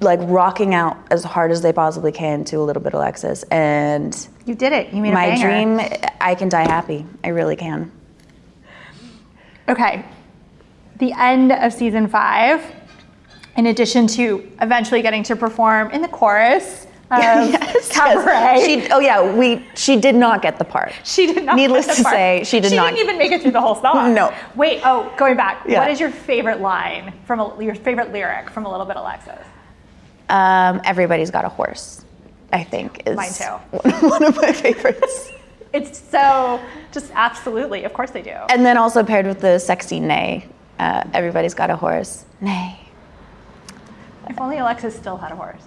like 0.00 0.20
rocking 0.22 0.74
out 0.74 0.96
as 1.10 1.24
hard 1.24 1.50
as 1.50 1.62
they 1.62 1.72
possibly 1.72 2.12
can 2.12 2.44
to 2.44 2.56
a 2.56 2.64
little 2.64 2.82
bit 2.82 2.92
of 2.94 2.98
Alexis 2.98 3.42
and 3.44 4.28
You 4.46 4.54
did 4.54 4.72
it. 4.72 4.92
You 4.92 5.00
made 5.02 5.14
my 5.14 5.40
dream 5.40 5.80
I 6.20 6.34
can 6.34 6.48
die 6.48 6.62
happy. 6.68 7.06
I 7.24 7.28
really 7.28 7.56
can. 7.56 7.90
Okay. 9.68 10.04
The 10.98 11.12
end 11.12 11.52
of 11.52 11.72
season 11.72 12.08
five, 12.08 12.62
in 13.56 13.66
addition 13.66 14.06
to 14.08 14.50
eventually 14.60 15.02
getting 15.02 15.22
to 15.24 15.36
perform 15.36 15.90
in 15.90 16.02
the 16.02 16.08
chorus 16.08 16.86
of 17.10 17.18
Yes, 17.18 17.90
Cabaret. 17.90 18.62
She, 18.64 18.88
oh 18.92 19.00
yeah, 19.00 19.34
we 19.34 19.66
she 19.74 19.96
did 19.96 20.14
not 20.14 20.42
get 20.42 20.58
the 20.58 20.64
part. 20.64 20.92
She 21.04 21.26
did 21.26 21.44
not. 21.44 21.56
Needless 21.56 21.86
get 21.86 21.96
the 21.96 22.02
to 22.02 22.04
part. 22.04 22.14
say, 22.14 22.44
she 22.44 22.60
did 22.60 22.70
she 22.70 22.76
not. 22.76 22.90
didn't 22.90 23.00
even 23.04 23.18
make 23.18 23.32
it 23.32 23.42
through 23.42 23.50
the 23.52 23.60
whole 23.60 23.74
song. 23.74 24.14
No. 24.14 24.32
Wait. 24.54 24.80
Oh, 24.84 25.12
going 25.16 25.36
back. 25.36 25.64
Yeah. 25.66 25.80
What 25.80 25.90
is 25.90 25.98
your 25.98 26.10
favorite 26.10 26.60
line 26.60 27.12
from 27.24 27.40
a, 27.40 27.62
your 27.64 27.74
favorite 27.74 28.12
lyric 28.12 28.50
from 28.50 28.64
a 28.66 28.70
little 28.70 28.86
bit 28.86 28.96
of 28.96 29.02
Alexis? 29.02 29.44
Um, 30.30 30.80
everybody's 30.84 31.30
got 31.30 31.44
a 31.44 31.48
horse. 31.48 32.04
I 32.52 32.64
think 32.64 33.02
is 33.06 33.16
Mine 33.16 33.32
too. 33.32 33.44
one 34.08 34.24
of 34.24 34.36
my 34.36 34.52
favorites. 34.52 35.30
It's 35.72 36.00
so 36.00 36.60
just 36.90 37.12
absolutely. 37.14 37.84
Of 37.84 37.92
course 37.92 38.10
they 38.10 38.22
do. 38.22 38.30
and 38.48 38.66
then 38.66 38.76
also 38.76 39.04
paired 39.04 39.24
with 39.24 39.40
the 39.40 39.60
sexy 39.60 40.00
neigh. 40.00 40.44
Uh, 40.80 41.04
everybody's 41.14 41.54
got 41.54 41.70
a 41.70 41.76
horse. 41.76 42.24
Neigh. 42.40 42.76
If 44.28 44.40
only 44.40 44.58
Alexis 44.58 44.96
still 44.96 45.16
had 45.16 45.30
a 45.30 45.36
horse. 45.36 45.62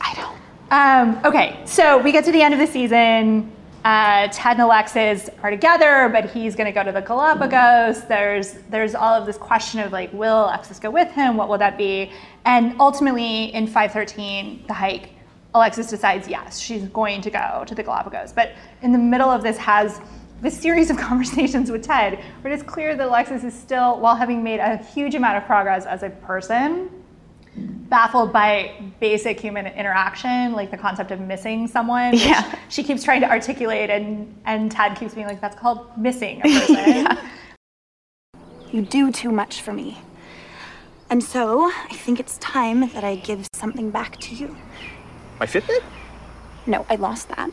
I 0.00 0.14
don't. 0.14 0.38
Um, 0.70 1.20
okay, 1.24 1.60
so 1.64 1.98
we 1.98 2.12
get 2.12 2.24
to 2.26 2.30
the 2.30 2.40
end 2.40 2.54
of 2.54 2.60
the 2.60 2.68
season. 2.68 3.50
Uh, 3.88 4.28
Ted 4.30 4.58
and 4.58 4.60
Alexis 4.60 5.30
are 5.42 5.48
together, 5.48 6.10
but 6.12 6.26
he's 6.26 6.54
going 6.54 6.66
to 6.66 6.72
go 6.72 6.84
to 6.84 6.92
the 6.92 7.00
Galapagos. 7.00 8.02
There's 8.02 8.58
there's 8.68 8.94
all 8.94 9.14
of 9.14 9.24
this 9.24 9.38
question 9.38 9.80
of 9.80 9.92
like, 9.92 10.12
will 10.12 10.44
Alexis 10.44 10.78
go 10.78 10.90
with 10.90 11.10
him? 11.12 11.38
What 11.38 11.48
will 11.48 11.56
that 11.56 11.78
be? 11.78 12.12
And 12.44 12.78
ultimately, 12.78 13.44
in 13.54 13.66
513, 13.66 14.64
the 14.66 14.74
hike, 14.74 15.12
Alexis 15.54 15.86
decides 15.86 16.28
yes, 16.28 16.58
she's 16.58 16.84
going 16.88 17.22
to 17.22 17.30
go 17.30 17.64
to 17.66 17.74
the 17.74 17.82
Galapagos. 17.82 18.30
But 18.30 18.52
in 18.82 18.92
the 18.92 18.98
middle 18.98 19.30
of 19.30 19.42
this 19.42 19.56
has 19.56 20.02
this 20.42 20.60
series 20.60 20.90
of 20.90 20.98
conversations 21.08 21.70
with 21.70 21.82
Ted, 21.82 22.22
where 22.42 22.52
it's 22.52 22.62
clear 22.62 22.94
that 22.94 23.06
Alexis 23.06 23.42
is 23.42 23.54
still, 23.54 23.98
while 24.00 24.16
having 24.16 24.42
made 24.42 24.60
a 24.60 24.76
huge 24.76 25.14
amount 25.14 25.38
of 25.38 25.46
progress 25.46 25.86
as 25.86 26.02
a 26.02 26.10
person, 26.10 26.90
baffled 27.88 28.32
by 28.32 28.74
basic 29.00 29.40
human 29.40 29.66
interaction, 29.66 30.52
like 30.52 30.70
the 30.70 30.76
concept 30.76 31.10
of 31.10 31.20
missing 31.20 31.66
someone. 31.66 32.12
which 32.12 32.26
Yeah. 32.26 32.54
She 32.68 32.82
keeps 32.82 33.02
trying 33.02 33.20
to 33.22 33.30
articulate, 33.30 33.90
and, 33.90 34.36
and 34.44 34.70
Tad 34.70 34.98
keeps 34.98 35.14
being 35.14 35.26
like, 35.26 35.40
that's 35.40 35.56
called 35.56 35.96
missing 35.96 36.40
a 36.40 36.42
person. 36.66 37.18
You 38.70 38.82
do 38.82 39.10
too 39.10 39.32
much 39.32 39.62
for 39.62 39.72
me. 39.72 39.98
And 41.10 41.24
so, 41.24 41.64
I 41.64 41.94
think 41.94 42.20
it's 42.20 42.36
time 42.38 42.90
that 42.90 43.02
I 43.02 43.16
give 43.16 43.48
something 43.54 43.90
back 43.90 44.18
to 44.20 44.34
you. 44.34 44.56
My 45.40 45.46
Fitbit? 45.46 45.82
No, 46.66 46.84
I 46.90 46.96
lost 46.96 47.28
that. 47.30 47.50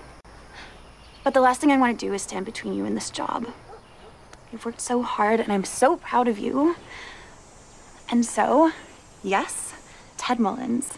But 1.24 1.34
the 1.34 1.40
last 1.40 1.62
thing 1.62 1.72
I 1.72 1.78
want 1.78 1.98
to 1.98 2.06
do 2.06 2.14
is 2.14 2.24
stand 2.24 2.46
between 2.46 2.74
you 2.74 2.84
and 2.84 2.98
this 2.98 3.10
job. 3.10 3.48
You've 4.52 4.66
worked 4.66 4.82
so 4.82 5.02
hard, 5.02 5.40
and 5.40 5.54
I'm 5.54 5.64
so 5.64 5.96
proud 5.96 6.28
of 6.28 6.38
you. 6.38 6.76
And 8.10 8.26
so, 8.26 8.72
yes, 9.24 9.74
Ted 10.18 10.40
Mullins, 10.40 10.98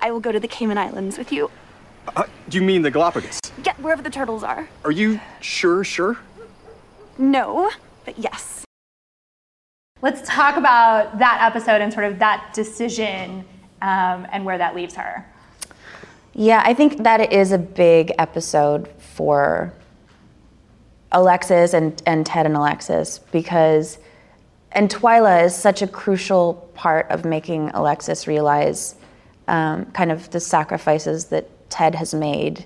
I 0.00 0.10
will 0.10 0.20
go 0.20 0.32
to 0.32 0.40
the 0.40 0.48
Cayman 0.48 0.78
Islands 0.78 1.18
with 1.18 1.32
you. 1.32 1.50
Uh, 2.16 2.24
you 2.50 2.60
mean 2.60 2.82
the 2.82 2.90
Galapagos? 2.90 3.40
Yeah, 3.64 3.74
wherever 3.78 4.02
the 4.02 4.10
turtles 4.10 4.42
are. 4.42 4.68
Are 4.84 4.90
you 4.90 5.20
sure, 5.40 5.84
sure? 5.84 6.18
No, 7.16 7.70
but 8.04 8.18
yes. 8.18 8.64
Let's 10.02 10.28
talk 10.28 10.56
about 10.56 11.18
that 11.18 11.38
episode 11.40 11.80
and 11.80 11.92
sort 11.92 12.04
of 12.04 12.18
that 12.18 12.52
decision 12.52 13.44
um, 13.80 14.26
and 14.32 14.44
where 14.44 14.58
that 14.58 14.74
leaves 14.74 14.94
her. 14.96 15.26
Yeah, 16.34 16.62
I 16.64 16.74
think 16.74 17.02
that 17.04 17.20
it 17.20 17.32
is 17.32 17.52
a 17.52 17.58
big 17.58 18.12
episode 18.18 18.88
for 18.98 19.72
Alexis 21.12 21.72
and, 21.72 22.02
and 22.06 22.26
Ted 22.26 22.44
and 22.44 22.56
Alexis 22.56 23.20
because, 23.30 23.98
and 24.74 24.90
Twyla 24.90 25.44
is 25.44 25.54
such 25.54 25.82
a 25.82 25.86
crucial 25.86 26.54
part 26.74 27.08
of 27.10 27.24
making 27.24 27.70
Alexis 27.70 28.26
realize 28.26 28.96
um, 29.46 29.86
kind 29.92 30.10
of 30.10 30.30
the 30.30 30.40
sacrifices 30.40 31.26
that 31.26 31.48
Ted 31.70 31.94
has 31.94 32.12
made 32.12 32.64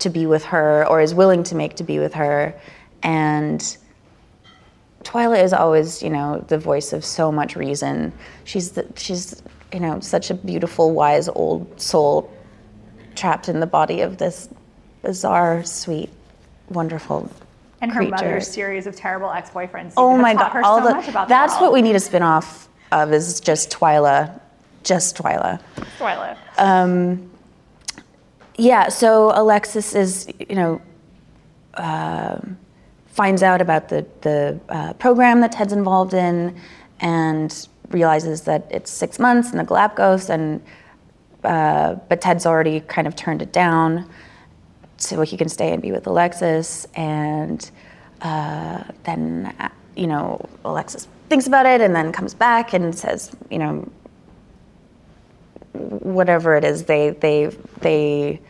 to 0.00 0.10
be 0.10 0.26
with 0.26 0.44
her 0.44 0.86
or 0.88 1.00
is 1.00 1.14
willing 1.14 1.42
to 1.44 1.54
make 1.54 1.76
to 1.76 1.84
be 1.84 1.98
with 1.98 2.14
her. 2.14 2.54
And 3.02 3.60
Twyla 5.04 5.42
is 5.42 5.52
always, 5.52 6.02
you 6.02 6.10
know, 6.10 6.44
the 6.48 6.58
voice 6.58 6.92
of 6.92 7.04
so 7.04 7.30
much 7.30 7.56
reason. 7.56 8.12
She's 8.44 8.72
the, 8.72 8.86
she's, 8.96 9.42
you 9.72 9.80
know, 9.80 10.00
such 10.00 10.30
a 10.30 10.34
beautiful, 10.34 10.92
wise 10.92 11.28
old 11.28 11.80
soul 11.80 12.32
trapped 13.14 13.48
in 13.48 13.60
the 13.60 13.66
body 13.66 14.00
of 14.00 14.18
this 14.18 14.48
bizarre, 15.02 15.62
sweet, 15.62 16.10
wonderful 16.68 17.30
And 17.80 17.92
her 17.92 18.02
mother's 18.02 18.48
series 18.48 18.86
of 18.86 18.96
terrible 18.96 19.30
ex-boyfriends. 19.30 19.94
Oh 19.96 20.16
my 20.16 20.34
god! 20.34 20.56
All 20.64 20.78
so 20.78 20.88
the 20.88 20.94
much 20.94 21.08
about 21.08 21.28
that's 21.28 21.60
what 21.60 21.72
we 21.72 21.82
need 21.82 21.96
a 21.96 22.00
spin-off 22.00 22.68
of 22.92 23.12
is 23.12 23.40
just 23.40 23.70
Twyla, 23.70 24.40
just 24.82 25.16
Twyla. 25.16 25.60
Twyla. 25.98 26.36
Um, 26.58 27.30
yeah, 28.56 28.88
so 28.88 29.32
Alexis 29.34 29.94
is, 29.94 30.32
you 30.38 30.54
know, 30.54 30.80
um 31.74 32.56
finds 33.14 33.44
out 33.44 33.60
about 33.60 33.88
the, 33.90 34.04
the 34.22 34.58
uh, 34.68 34.92
program 34.94 35.40
that 35.40 35.52
Ted's 35.52 35.72
involved 35.72 36.14
in 36.14 36.60
and 36.98 37.68
realizes 37.90 38.40
that 38.40 38.66
it's 38.72 38.90
six 38.90 39.20
months 39.20 39.52
in 39.52 39.58
the 39.58 39.62
Galapagos, 39.62 40.28
and 40.30 40.60
uh, 41.44 41.94
but 42.08 42.20
Ted's 42.20 42.44
already 42.44 42.80
kind 42.80 43.06
of 43.06 43.14
turned 43.14 43.40
it 43.40 43.52
down 43.52 44.10
so 44.96 45.22
he 45.22 45.36
can 45.36 45.48
stay 45.48 45.72
and 45.72 45.82
be 45.82 45.92
with 45.92 46.06
Alexis. 46.06 46.86
And 46.94 47.70
uh, 48.22 48.84
then, 49.04 49.54
you 49.96 50.06
know, 50.06 50.48
Alexis 50.64 51.08
thinks 51.28 51.46
about 51.46 51.66
it 51.66 51.80
and 51.80 51.94
then 51.94 52.12
comes 52.12 52.34
back 52.34 52.72
and 52.72 52.94
says, 52.94 53.34
you 53.50 53.58
know, 53.58 53.90
whatever 55.72 56.56
it 56.56 56.64
is, 56.64 56.84
they 56.84 57.10
they 57.10 57.46
they 57.80 58.40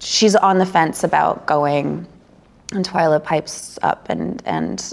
she's 0.00 0.34
on 0.34 0.58
the 0.58 0.66
fence 0.66 1.04
about 1.04 1.46
going 1.46 2.06
and 2.72 2.86
Twyla 2.86 3.22
pipes 3.22 3.78
up 3.82 4.08
and 4.08 4.42
and 4.44 4.92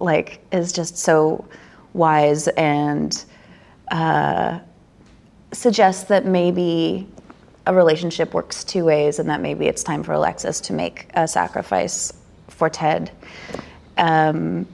like 0.00 0.40
is 0.50 0.72
just 0.72 0.96
so 0.96 1.44
wise 1.92 2.48
and 2.48 3.24
uh, 3.90 4.58
suggests 5.52 6.04
that 6.04 6.24
maybe 6.24 7.06
a 7.66 7.74
relationship 7.74 8.34
works 8.34 8.64
two 8.64 8.84
ways 8.84 9.18
and 9.18 9.28
that 9.28 9.40
maybe 9.40 9.66
it's 9.66 9.82
time 9.82 10.02
for 10.02 10.12
Alexis 10.12 10.60
to 10.60 10.72
make 10.72 11.08
a 11.14 11.28
sacrifice 11.28 12.12
for 12.48 12.68
Ted. 12.68 13.10
Um, 13.98 14.66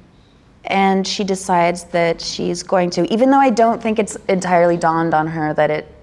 and 0.64 1.06
she 1.06 1.24
decides 1.24 1.84
that 1.84 2.20
she's 2.20 2.62
going 2.62 2.90
to, 2.90 3.12
even 3.12 3.30
though 3.30 3.40
I 3.40 3.50
don't 3.50 3.82
think 3.82 3.98
it's 3.98 4.16
entirely 4.28 4.76
dawned 4.76 5.14
on 5.14 5.26
her 5.26 5.54
that 5.54 5.70
it, 5.70 5.94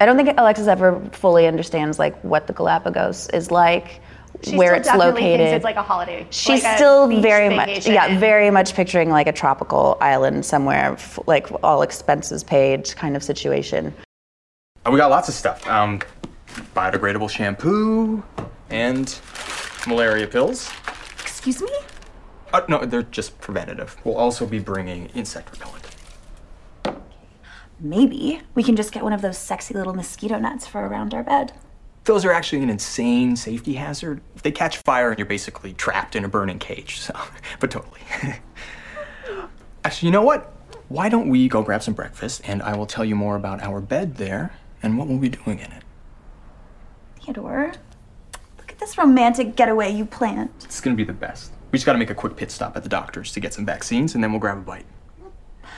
I 0.00 0.06
don't 0.06 0.16
think 0.16 0.30
Alexis 0.38 0.66
ever 0.66 1.00
fully 1.12 1.46
understands 1.46 1.98
like 1.98 2.20
what 2.22 2.46
the 2.46 2.52
Galapagos 2.52 3.28
is 3.30 3.50
like, 3.50 4.00
She 4.42 4.56
where 4.56 4.68
still 4.68 4.78
it's 4.78 4.88
definitely 4.88 5.22
located. 5.22 5.54
It's 5.54 5.64
like 5.64 5.76
a 5.76 5.82
holiday. 5.82 6.26
She's 6.30 6.64
like 6.64 6.76
still 6.76 7.08
beach 7.08 7.22
very 7.22 7.54
much, 7.54 7.86
yeah, 7.86 8.18
very 8.18 8.50
much 8.50 8.74
picturing 8.74 9.10
like 9.10 9.26
a 9.28 9.32
tropical 9.32 9.96
island 10.00 10.44
somewhere, 10.44 10.96
like 11.26 11.48
all 11.62 11.82
expenses 11.82 12.42
paid 12.42 12.94
kind 12.96 13.16
of 13.16 13.22
situation. 13.22 13.94
Uh, 14.84 14.90
we 14.90 14.98
got 14.98 15.10
lots 15.10 15.28
of 15.28 15.34
stuff. 15.34 15.66
Um, 15.68 16.00
biodegradable 16.74 17.30
shampoo 17.30 18.22
and 18.70 19.18
malaria 19.86 20.26
pills. 20.26 20.70
Excuse 21.20 21.62
me? 21.62 21.70
Uh, 22.52 22.62
no, 22.68 22.84
they're 22.84 23.02
just 23.02 23.40
preventative. 23.40 23.96
We'll 24.04 24.16
also 24.16 24.46
be 24.46 24.58
bringing 24.58 25.06
insect 25.14 25.50
repellent. 25.52 25.82
Maybe 27.80 28.40
we 28.54 28.62
can 28.62 28.76
just 28.76 28.92
get 28.92 29.02
one 29.02 29.12
of 29.12 29.22
those 29.22 29.38
sexy 29.38 29.74
little 29.74 29.94
mosquito 29.94 30.38
nets 30.38 30.66
for 30.66 30.86
around 30.86 31.14
our 31.14 31.24
bed. 31.24 31.52
Those 32.04 32.24
are 32.24 32.32
actually 32.32 32.62
an 32.62 32.70
insane 32.70 33.36
safety 33.36 33.74
hazard. 33.74 34.20
If 34.36 34.42
they 34.42 34.52
catch 34.52 34.78
fire 34.78 35.10
and 35.10 35.18
you're 35.18 35.26
basically 35.26 35.72
trapped 35.72 36.14
in 36.14 36.24
a 36.24 36.28
burning 36.28 36.58
cage. 36.58 37.00
So, 37.00 37.18
but 37.60 37.70
totally. 37.70 38.00
actually, 39.84 40.06
you 40.06 40.12
know 40.12 40.22
what? 40.22 40.52
Why 40.88 41.08
don't 41.08 41.28
we 41.28 41.48
go 41.48 41.62
grab 41.62 41.82
some 41.82 41.94
breakfast 41.94 42.42
and 42.44 42.62
I 42.62 42.76
will 42.76 42.86
tell 42.86 43.04
you 43.04 43.16
more 43.16 43.34
about 43.34 43.62
our 43.62 43.80
bed 43.80 44.16
there 44.16 44.54
and 44.82 44.98
what 44.98 45.08
we'll 45.08 45.18
be 45.18 45.30
doing 45.30 45.58
in 45.58 45.72
it. 45.72 45.81
Theodore, 47.24 47.72
look 48.58 48.72
at 48.72 48.78
this 48.80 48.98
romantic 48.98 49.54
getaway 49.54 49.92
you 49.92 50.04
planned. 50.04 50.50
It's 50.64 50.80
gonna 50.80 50.96
be 50.96 51.04
the 51.04 51.12
best. 51.12 51.52
We 51.70 51.76
just 51.76 51.86
gotta 51.86 51.98
make 51.98 52.10
a 52.10 52.14
quick 52.14 52.36
pit 52.36 52.50
stop 52.50 52.76
at 52.76 52.82
the 52.82 52.88
doctor's 52.88 53.32
to 53.32 53.40
get 53.40 53.54
some 53.54 53.64
vaccines 53.64 54.14
and 54.14 54.24
then 54.24 54.32
we'll 54.32 54.40
grab 54.40 54.58
a 54.58 54.60
bite. 54.62 54.86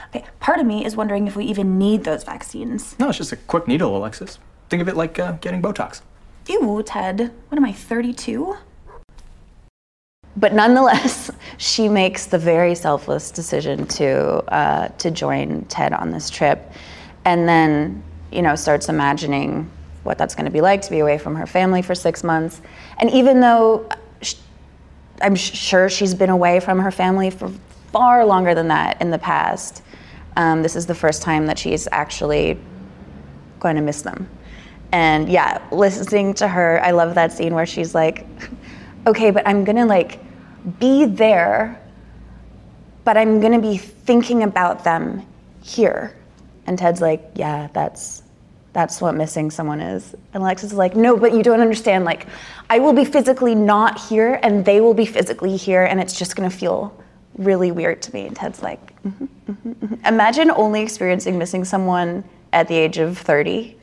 Okay, 0.08 0.24
part 0.40 0.58
of 0.58 0.66
me 0.66 0.86
is 0.86 0.96
wondering 0.96 1.26
if 1.26 1.36
we 1.36 1.44
even 1.44 1.78
need 1.78 2.04
those 2.04 2.24
vaccines. 2.24 2.98
No, 2.98 3.08
it's 3.10 3.18
just 3.18 3.32
a 3.32 3.36
quick 3.36 3.68
needle, 3.68 3.94
Alexis. 3.96 4.38
Think 4.70 4.80
of 4.80 4.88
it 4.88 4.96
like 4.96 5.18
uh, 5.18 5.32
getting 5.32 5.60
Botox. 5.60 6.00
Ew, 6.48 6.82
Ted. 6.84 7.32
What 7.48 7.58
am 7.58 7.64
I, 7.64 7.72
32? 7.72 8.56
But 10.36 10.54
nonetheless, 10.54 11.30
she 11.58 11.88
makes 11.88 12.26
the 12.26 12.38
very 12.38 12.74
selfless 12.74 13.30
decision 13.30 13.86
to 13.88 14.10
uh, 14.52 14.88
to 14.88 15.10
join 15.10 15.64
Ted 15.66 15.92
on 15.92 16.10
this 16.10 16.30
trip, 16.30 16.72
and 17.24 17.46
then 17.46 18.02
you 18.32 18.42
know 18.42 18.54
starts 18.56 18.88
imagining 18.88 19.70
what 20.04 20.18
that's 20.18 20.34
going 20.34 20.44
to 20.44 20.50
be 20.50 20.60
like 20.60 20.82
to 20.82 20.90
be 20.90 21.00
away 21.00 21.18
from 21.18 21.34
her 21.34 21.46
family 21.46 21.82
for 21.82 21.94
six 21.94 22.22
months. 22.22 22.60
And 22.98 23.10
even 23.10 23.40
though 23.40 23.88
sh- 24.22 24.36
I'm 25.20 25.34
sure 25.34 25.88
she's 25.88 26.14
been 26.14 26.30
away 26.30 26.60
from 26.60 26.78
her 26.78 26.90
family 26.90 27.30
for 27.30 27.50
far 27.90 28.24
longer 28.24 28.54
than 28.54 28.68
that 28.68 29.00
in 29.00 29.10
the 29.10 29.18
past, 29.18 29.82
um, 30.36 30.62
this 30.62 30.76
is 30.76 30.86
the 30.86 30.94
first 30.94 31.22
time 31.22 31.46
that 31.46 31.58
she's 31.58 31.88
actually 31.90 32.58
going 33.60 33.76
to 33.76 33.82
miss 33.82 34.02
them. 34.02 34.28
And 34.92 35.28
yeah, 35.28 35.60
listening 35.72 36.34
to 36.34 36.46
her, 36.46 36.80
I 36.82 36.92
love 36.92 37.14
that 37.16 37.32
scene 37.32 37.54
where 37.54 37.66
she's 37.66 37.94
like, 37.94 38.26
okay, 39.08 39.30
but 39.32 39.46
I'm 39.46 39.64
gonna 39.64 39.86
like 39.86 40.20
be 40.78 41.04
there, 41.04 41.82
but 43.02 43.16
I'm 43.16 43.40
gonna 43.40 43.60
be 43.60 43.76
thinking 43.76 44.44
about 44.44 44.84
them 44.84 45.26
here. 45.62 46.16
And 46.66 46.78
Ted's 46.78 47.00
like, 47.00 47.28
yeah, 47.34 47.68
that's 47.72 48.22
that's 48.74 49.00
what 49.00 49.14
missing 49.14 49.50
someone 49.50 49.80
is. 49.80 50.14
And 50.34 50.42
Alexis 50.42 50.72
is 50.72 50.76
like, 50.76 50.94
no, 50.94 51.16
but 51.16 51.32
you 51.32 51.42
don't 51.42 51.60
understand. 51.60 52.04
Like, 52.04 52.26
I 52.68 52.80
will 52.80 52.92
be 52.92 53.04
physically 53.04 53.54
not 53.54 53.98
here, 53.98 54.38
and 54.42 54.64
they 54.64 54.80
will 54.80 54.94
be 54.94 55.06
physically 55.06 55.56
here, 55.56 55.84
and 55.84 56.00
it's 56.00 56.18
just 56.18 56.36
gonna 56.36 56.50
feel 56.50 56.94
really 57.38 57.70
weird 57.70 58.02
to 58.02 58.12
me. 58.12 58.26
And 58.26 58.36
Ted's 58.36 58.62
like, 58.62 59.02
mhm, 59.02 59.28
mhm, 59.48 59.74
mhm. 59.76 60.06
imagine 60.06 60.50
only 60.50 60.82
experiencing 60.82 61.38
missing 61.38 61.64
someone 61.64 62.24
at 62.52 62.68
the 62.68 62.74
age 62.74 62.98
of 62.98 63.16
30. 63.16 63.76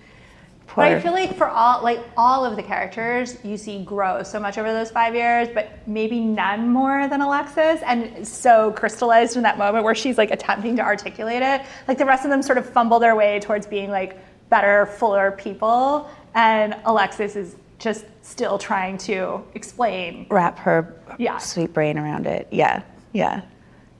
But 0.75 0.93
I 0.93 0.99
feel 1.01 1.11
like 1.11 1.35
for 1.35 1.47
all 1.47 1.83
like 1.83 1.99
all 2.15 2.45
of 2.45 2.55
the 2.55 2.63
characters, 2.63 3.37
you 3.43 3.57
see 3.57 3.83
grow 3.83 4.23
so 4.23 4.39
much 4.39 4.57
over 4.57 4.71
those 4.71 4.89
five 4.89 5.13
years, 5.15 5.49
but 5.53 5.85
maybe 5.85 6.21
none 6.21 6.69
more 6.69 7.09
than 7.09 7.19
Alexis, 7.19 7.81
and 7.85 8.25
so 8.25 8.71
crystallized 8.71 9.35
in 9.35 9.43
that 9.43 9.57
moment 9.57 9.83
where 9.83 9.95
she's 9.95 10.17
like 10.17 10.31
attempting 10.31 10.77
to 10.77 10.81
articulate 10.81 11.41
it. 11.41 11.61
Like 11.89 11.97
the 11.97 12.05
rest 12.05 12.23
of 12.23 12.31
them 12.31 12.41
sort 12.41 12.57
of 12.57 12.65
fumble 12.69 12.99
their 12.99 13.17
way 13.17 13.41
towards 13.41 13.67
being 13.67 13.89
like 13.89 14.17
better, 14.51 14.85
fuller 14.85 15.31
people, 15.31 16.07
and 16.35 16.75
Alexis 16.85 17.35
is 17.35 17.55
just 17.79 18.05
still 18.21 18.59
trying 18.59 18.99
to 18.99 19.41
explain. 19.55 20.27
wrap 20.29 20.59
her 20.59 20.93
Yeah. 21.17 21.39
sweet 21.39 21.73
brain 21.73 21.97
around 21.97 22.27
it. 22.27 22.47
Yeah, 22.51 22.83
yeah. 23.13 23.41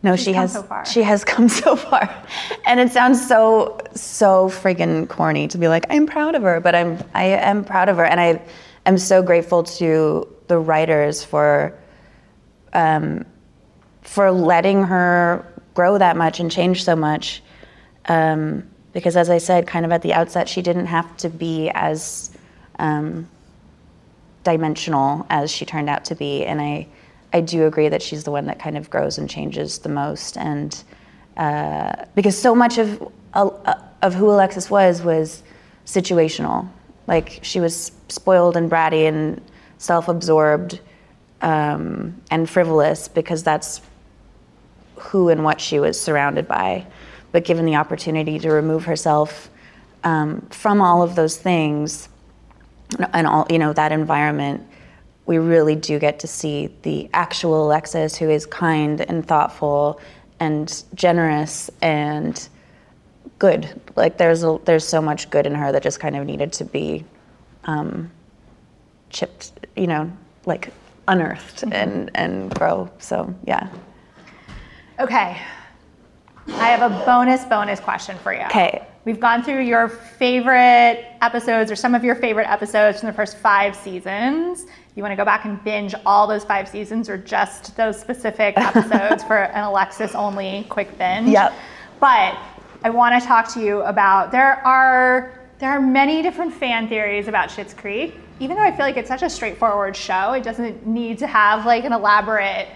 No, 0.03 0.15
She's 0.15 0.25
she 0.25 0.33
has. 0.33 0.53
so 0.53 0.61
far. 0.63 0.85
She 0.85 1.01
has 1.03 1.23
come 1.23 1.47
so 1.63 1.75
far, 1.75 2.07
and 2.65 2.79
it 2.79 2.91
sounds 2.91 3.25
so 3.27 3.79
so 3.95 4.49
friggin' 4.49 5.07
corny 5.09 5.47
to 5.47 5.57
be 5.57 5.67
like, 5.67 5.85
I'm 5.89 6.05
proud 6.05 6.35
of 6.35 6.43
her, 6.43 6.59
but 6.59 6.75
I'm 6.75 6.99
I 7.15 7.23
am 7.25 7.63
proud 7.63 7.89
of 7.89 7.97
her, 7.97 8.05
and 8.05 8.19
I 8.19 8.41
am 8.85 8.97
so 8.97 9.21
grateful 9.23 9.63
to 9.63 10.27
the 10.47 10.57
writers 10.59 11.23
for 11.23 11.73
um, 12.73 13.25
for 14.01 14.31
letting 14.31 14.83
her 14.83 15.45
grow 15.75 15.97
that 15.97 16.17
much 16.17 16.39
and 16.39 16.51
change 16.51 16.83
so 16.83 16.95
much. 16.95 17.41
Um, 18.07 18.67
because 18.93 19.15
as 19.15 19.29
I 19.29 19.37
said, 19.37 19.67
kind 19.67 19.85
of 19.85 19.91
at 19.91 20.01
the 20.01 20.13
outset, 20.13 20.49
she 20.49 20.61
didn't 20.61 20.87
have 20.87 21.15
to 21.17 21.29
be 21.29 21.69
as 21.73 22.31
um, 22.79 23.27
dimensional 24.43 25.25
as 25.29 25.51
she 25.51 25.65
turned 25.65 25.89
out 25.89 26.05
to 26.05 26.15
be. 26.15 26.45
And 26.45 26.61
I, 26.61 26.87
I 27.33 27.41
do 27.41 27.65
agree 27.65 27.89
that 27.89 28.01
she's 28.01 28.23
the 28.23 28.31
one 28.31 28.45
that 28.47 28.59
kind 28.59 28.77
of 28.77 28.89
grows 28.89 29.17
and 29.17 29.29
changes 29.29 29.79
the 29.79 29.89
most. 29.89 30.37
And 30.37 30.83
uh, 31.37 32.05
because 32.15 32.37
so 32.37 32.53
much 32.53 32.77
of 32.77 33.11
uh, 33.33 33.75
of 34.01 34.13
who 34.13 34.29
Alexis 34.29 34.69
was 34.69 35.01
was 35.01 35.43
situational. 35.85 36.67
Like 37.07 37.39
she 37.41 37.59
was 37.59 37.91
spoiled 38.07 38.57
and 38.57 38.69
bratty 38.69 39.07
and 39.07 39.41
self-absorbed 39.77 40.79
um, 41.41 42.21
and 42.29 42.49
frivolous 42.49 43.07
because 43.07 43.43
that's 43.43 43.81
who 44.95 45.29
and 45.29 45.43
what 45.43 45.59
she 45.59 45.79
was 45.79 45.99
surrounded 45.99 46.47
by. 46.47 46.85
But 47.31 47.45
given 47.45 47.65
the 47.65 47.75
opportunity 47.75 48.39
to 48.39 48.51
remove 48.51 48.85
herself 48.85 49.49
um, 50.03 50.41
from 50.49 50.81
all 50.81 51.01
of 51.01 51.15
those 51.15 51.37
things 51.37 52.09
and 53.13 53.25
all 53.25 53.47
you 53.49 53.57
know 53.57 53.71
that 53.71 53.91
environment 53.93 54.67
we 55.25 55.37
really 55.37 55.75
do 55.75 55.99
get 55.99 56.19
to 56.19 56.27
see 56.27 56.69
the 56.81 57.09
actual 57.13 57.65
Alexis 57.65 58.17
who 58.17 58.29
is 58.29 58.45
kind 58.45 59.01
and 59.01 59.25
thoughtful 59.25 60.01
and 60.41 60.83
generous 60.95 61.69
and 61.81 62.49
good. 63.39 63.79
Like 63.95 64.17
there's 64.17 64.43
a, 64.43 64.59
there's 64.65 64.85
so 64.85 65.01
much 65.01 65.29
good 65.29 65.45
in 65.45 65.55
her 65.55 65.71
that 65.71 65.83
just 65.83 65.99
kind 65.99 66.15
of 66.15 66.25
needed 66.25 66.51
to 66.53 66.65
be 66.65 67.05
um, 67.65 68.11
chipped, 69.09 69.51
you 69.75 69.87
know, 69.87 70.11
like 70.45 70.73
unearthed 71.07 71.63
and 71.71 72.11
and 72.15 72.53
grow. 72.53 72.89
So 72.99 73.33
yeah. 73.45 73.69
Okay. 74.99 75.39
I 76.47 76.69
have 76.69 76.91
a 76.91 77.05
bonus 77.05 77.45
bonus 77.45 77.79
question 77.79 78.17
for 78.17 78.33
you. 78.33 78.41
Okay. 78.41 78.85
We've 79.03 79.19
gone 79.19 79.43
through 79.43 79.61
your 79.63 79.89
favorite 79.89 81.05
episodes 81.21 81.71
or 81.71 81.75
some 81.75 81.95
of 81.95 82.03
your 82.03 82.15
favorite 82.15 82.47
episodes 82.47 82.99
from 82.99 83.07
the 83.07 83.13
first 83.13 83.37
five 83.37 83.75
seasons. 83.75 84.65
You 84.95 85.01
want 85.01 85.11
to 85.11 85.15
go 85.15 85.25
back 85.25 85.45
and 85.45 85.63
binge 85.63 85.95
all 86.05 86.27
those 86.27 86.43
five 86.43 86.67
seasons 86.67 87.09
or 87.09 87.17
just 87.17 87.75
those 87.75 87.99
specific 87.99 88.55
episodes 88.57 89.23
for 89.23 89.37
an 89.37 89.63
Alexis 89.63 90.13
only 90.13 90.67
quick 90.69 90.95
binge? 90.99 91.29
Yep. 91.29 91.53
But 91.99 92.37
I 92.83 92.89
want 92.89 93.19
to 93.19 93.27
talk 93.27 93.51
to 93.53 93.61
you 93.61 93.81
about 93.81 94.31
there 94.31 94.65
are 94.65 95.39
there 95.59 95.69
are 95.69 95.81
many 95.81 96.23
different 96.23 96.53
fan 96.53 96.87
theories 96.87 97.27
about 97.27 97.49
Schitt's 97.49 97.73
Creek. 97.73 98.15
Even 98.39 98.55
though 98.55 98.63
I 98.63 98.71
feel 98.71 98.85
like 98.85 98.97
it's 98.97 99.07
such 99.07 99.21
a 99.21 99.29
straightforward 99.29 99.95
show, 99.95 100.33
it 100.33 100.43
doesn't 100.43 100.87
need 100.87 101.19
to 101.19 101.27
have 101.27 101.65
like 101.65 101.85
an 101.85 101.93
elaborate 101.93 102.67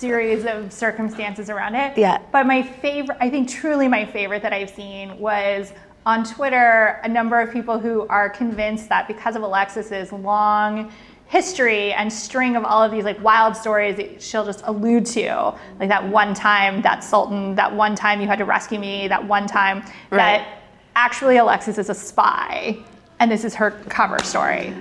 series 0.00 0.46
of 0.46 0.72
circumstances 0.72 1.50
around 1.50 1.74
it. 1.74 1.96
Yeah. 1.96 2.18
But 2.32 2.46
my 2.46 2.62
favorite, 2.62 3.18
I 3.20 3.28
think 3.28 3.48
truly 3.48 3.86
my 3.86 4.04
favorite 4.06 4.42
that 4.42 4.52
I've 4.52 4.70
seen 4.70 5.18
was 5.18 5.72
on 6.06 6.24
Twitter, 6.24 6.98
a 7.04 7.08
number 7.08 7.38
of 7.40 7.52
people 7.52 7.78
who 7.78 8.06
are 8.08 8.30
convinced 8.30 8.88
that 8.88 9.06
because 9.06 9.36
of 9.36 9.42
Alexis's 9.42 10.10
long 10.12 10.90
history 11.26 11.92
and 11.92 12.12
string 12.12 12.56
of 12.56 12.64
all 12.64 12.82
of 12.82 12.90
these 12.90 13.04
like 13.04 13.22
wild 13.22 13.54
stories 13.54 13.96
that 13.96 14.20
she'll 14.20 14.44
just 14.44 14.62
allude 14.64 15.04
to, 15.06 15.54
like 15.78 15.88
that 15.88 16.04
one 16.08 16.34
time, 16.34 16.82
that 16.82 17.04
Sultan, 17.04 17.54
that 17.54 17.72
one 17.72 17.94
time 17.94 18.20
you 18.20 18.26
had 18.26 18.38
to 18.38 18.44
rescue 18.44 18.78
me, 18.80 19.06
that 19.08 19.24
one 19.24 19.46
time, 19.46 19.82
Right. 20.10 20.38
that 20.38 20.62
actually 20.96 21.36
Alexis 21.36 21.78
is 21.78 21.88
a 21.90 21.94
spy 21.94 22.76
and 23.20 23.30
this 23.30 23.44
is 23.44 23.54
her 23.54 23.70
cover 23.88 24.18
story. 24.24 24.74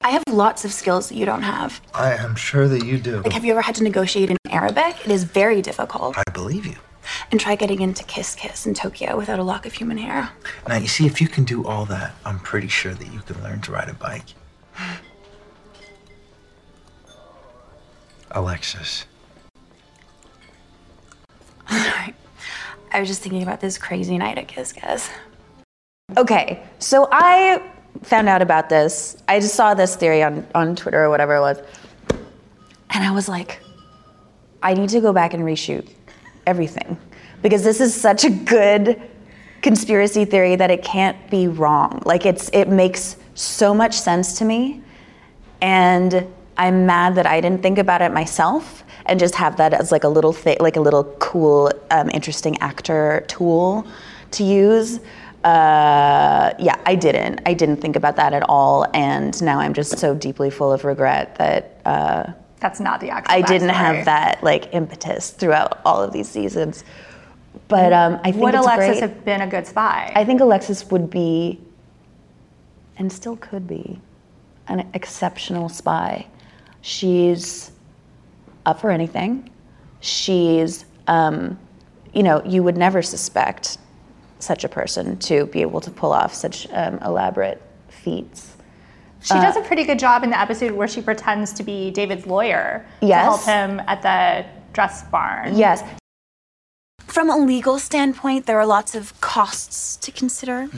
I 0.00 0.10
have 0.10 0.22
lots 0.30 0.64
of 0.64 0.72
skills 0.72 1.08
that 1.08 1.16
you 1.16 1.26
don't 1.26 1.42
have. 1.42 1.80
I 1.92 2.14
am 2.14 2.36
sure 2.36 2.68
that 2.68 2.84
you 2.84 2.98
do. 2.98 3.20
Like, 3.20 3.32
have 3.32 3.44
you 3.44 3.50
ever 3.50 3.62
had 3.62 3.74
to 3.76 3.82
negotiate 3.82 4.30
in 4.30 4.36
Arabic? 4.48 5.04
It 5.04 5.10
is 5.10 5.24
very 5.24 5.60
difficult. 5.60 6.16
I 6.16 6.22
believe 6.32 6.66
you. 6.66 6.76
And 7.32 7.40
try 7.40 7.56
getting 7.56 7.80
into 7.80 8.04
Kiss 8.04 8.36
Kiss 8.36 8.64
in 8.64 8.74
Tokyo 8.74 9.16
without 9.16 9.40
a 9.40 9.42
lock 9.42 9.66
of 9.66 9.72
human 9.72 9.98
hair. 9.98 10.30
Now, 10.68 10.76
you 10.76 10.86
see, 10.86 11.04
if 11.06 11.20
you 11.20 11.26
can 11.26 11.42
do 11.44 11.66
all 11.66 11.84
that, 11.86 12.14
I'm 12.24 12.38
pretty 12.38 12.68
sure 12.68 12.94
that 12.94 13.12
you 13.12 13.20
can 13.20 13.42
learn 13.42 13.60
to 13.62 13.72
ride 13.72 13.88
a 13.88 13.94
bike. 13.94 14.26
Alexis. 18.30 19.04
Sorry. 21.68 22.14
I 22.92 23.00
was 23.00 23.08
just 23.08 23.20
thinking 23.20 23.42
about 23.42 23.60
this 23.60 23.78
crazy 23.78 24.16
night 24.16 24.38
at 24.38 24.46
Kiss 24.46 24.72
Kiss. 24.72 25.10
Okay, 26.16 26.62
so 26.78 27.08
I 27.10 27.62
found 28.02 28.28
out 28.28 28.42
about 28.42 28.68
this. 28.68 29.16
I 29.28 29.40
just 29.40 29.54
saw 29.54 29.74
this 29.74 29.96
theory 29.96 30.22
on, 30.22 30.46
on 30.54 30.76
Twitter 30.76 31.02
or 31.02 31.10
whatever 31.10 31.36
it 31.36 31.40
was. 31.40 31.58
And 32.90 33.04
I 33.04 33.10
was 33.10 33.28
like, 33.28 33.60
I 34.62 34.74
need 34.74 34.88
to 34.90 35.00
go 35.00 35.12
back 35.12 35.34
and 35.34 35.42
reshoot 35.42 35.88
everything 36.46 36.98
because 37.42 37.62
this 37.62 37.80
is 37.80 37.94
such 37.94 38.24
a 38.24 38.30
good 38.30 39.00
conspiracy 39.62 40.24
theory 40.24 40.56
that 40.56 40.70
it 40.70 40.82
can't 40.82 41.30
be 41.30 41.48
wrong. 41.48 42.02
Like 42.04 42.26
it's 42.26 42.48
it 42.52 42.68
makes 42.68 43.16
so 43.34 43.74
much 43.74 43.94
sense 43.94 44.38
to 44.38 44.44
me 44.44 44.82
and 45.60 46.26
I'm 46.56 46.86
mad 46.86 47.14
that 47.16 47.26
I 47.26 47.40
didn't 47.40 47.62
think 47.62 47.78
about 47.78 48.02
it 48.02 48.12
myself 48.12 48.84
and 49.06 49.18
just 49.18 49.34
have 49.36 49.56
that 49.58 49.72
as 49.72 49.92
like 49.92 50.04
a 50.04 50.08
little 50.08 50.32
thing, 50.32 50.56
like 50.60 50.76
a 50.76 50.80
little 50.80 51.04
cool, 51.18 51.70
um, 51.90 52.10
interesting 52.12 52.58
actor 52.58 53.24
tool 53.28 53.86
to 54.32 54.44
use. 54.44 55.00
Uh, 55.44 56.52
yeah, 56.58 56.76
I 56.84 56.94
didn't. 56.96 57.40
I 57.46 57.54
didn't 57.54 57.76
think 57.76 57.96
about 57.96 58.16
that 58.16 58.32
at 58.32 58.42
all, 58.48 58.86
and 58.92 59.40
now 59.42 59.60
I'm 59.60 59.72
just 59.72 59.98
so 59.98 60.14
deeply 60.14 60.50
full 60.50 60.72
of 60.72 60.84
regret 60.84 61.36
that 61.36 61.80
uh, 61.84 62.32
That's 62.58 62.80
not 62.80 63.00
the 63.00 63.10
actual 63.10 63.34
I 63.34 63.42
didn't 63.42 63.68
backstory. 63.68 63.74
have 63.74 64.04
that 64.06 64.42
like 64.42 64.74
impetus 64.74 65.30
throughout 65.30 65.80
all 65.84 66.02
of 66.02 66.12
these 66.12 66.28
seasons. 66.28 66.82
But 67.68 67.92
um, 67.92 68.18
I 68.24 68.32
think 68.32 68.42
Would 68.44 68.54
Alexis 68.54 68.98
great. 68.98 69.00
have 69.00 69.24
been 69.24 69.40
a 69.42 69.46
good 69.46 69.66
spy? 69.66 70.12
I 70.14 70.24
think 70.24 70.40
Alexis 70.40 70.86
would 70.90 71.08
be, 71.08 71.60
and 72.96 73.12
still 73.12 73.36
could 73.36 73.66
be, 73.66 74.00
an 74.66 74.88
exceptional 74.94 75.68
spy. 75.68 76.26
She's 76.80 77.70
up 78.66 78.80
for 78.80 78.90
anything. 78.90 79.50
She's, 80.00 80.84
um, 81.06 81.58
you 82.12 82.22
know, 82.22 82.42
you 82.44 82.62
would 82.62 82.76
never 82.76 83.02
suspect 83.02 83.78
such 84.40 84.64
a 84.64 84.68
person 84.68 85.16
to 85.18 85.46
be 85.46 85.62
able 85.62 85.80
to 85.80 85.90
pull 85.90 86.12
off 86.12 86.32
such 86.34 86.66
um, 86.72 86.98
elaborate 87.04 87.60
feats. 87.88 88.54
She 89.22 89.34
Uh, 89.34 89.42
does 89.42 89.56
a 89.56 89.62
pretty 89.62 89.84
good 89.84 89.98
job 89.98 90.22
in 90.22 90.30
the 90.30 90.38
episode 90.40 90.72
where 90.72 90.86
she 90.88 91.02
pretends 91.02 91.52
to 91.54 91.62
be 91.62 91.90
David's 91.90 92.26
lawyer 92.26 92.86
Yes. 93.00 93.20
to 93.24 93.24
help 93.24 93.42
him 93.44 93.80
at 93.88 94.02
the 94.02 94.46
dress 94.72 95.02
barn. 95.04 95.56
Yes, 95.56 95.82
From 97.06 97.30
a 97.30 97.36
legal 97.38 97.78
standpoint, 97.78 98.46
there 98.46 98.60
are 98.60 98.66
lots 98.66 98.94
of 98.94 99.18
costs 99.20 99.96
to 99.96 100.12
consider. 100.12 100.68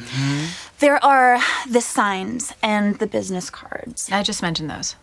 There 0.78 1.04
are 1.04 1.38
the 1.68 1.80
signs 1.82 2.54
and 2.62 2.98
the 2.98 3.06
business 3.06 3.50
cards. 3.50 4.08
I 4.12 4.22
just 4.22 4.40
mentioned 4.40 4.70
those. 4.70 4.94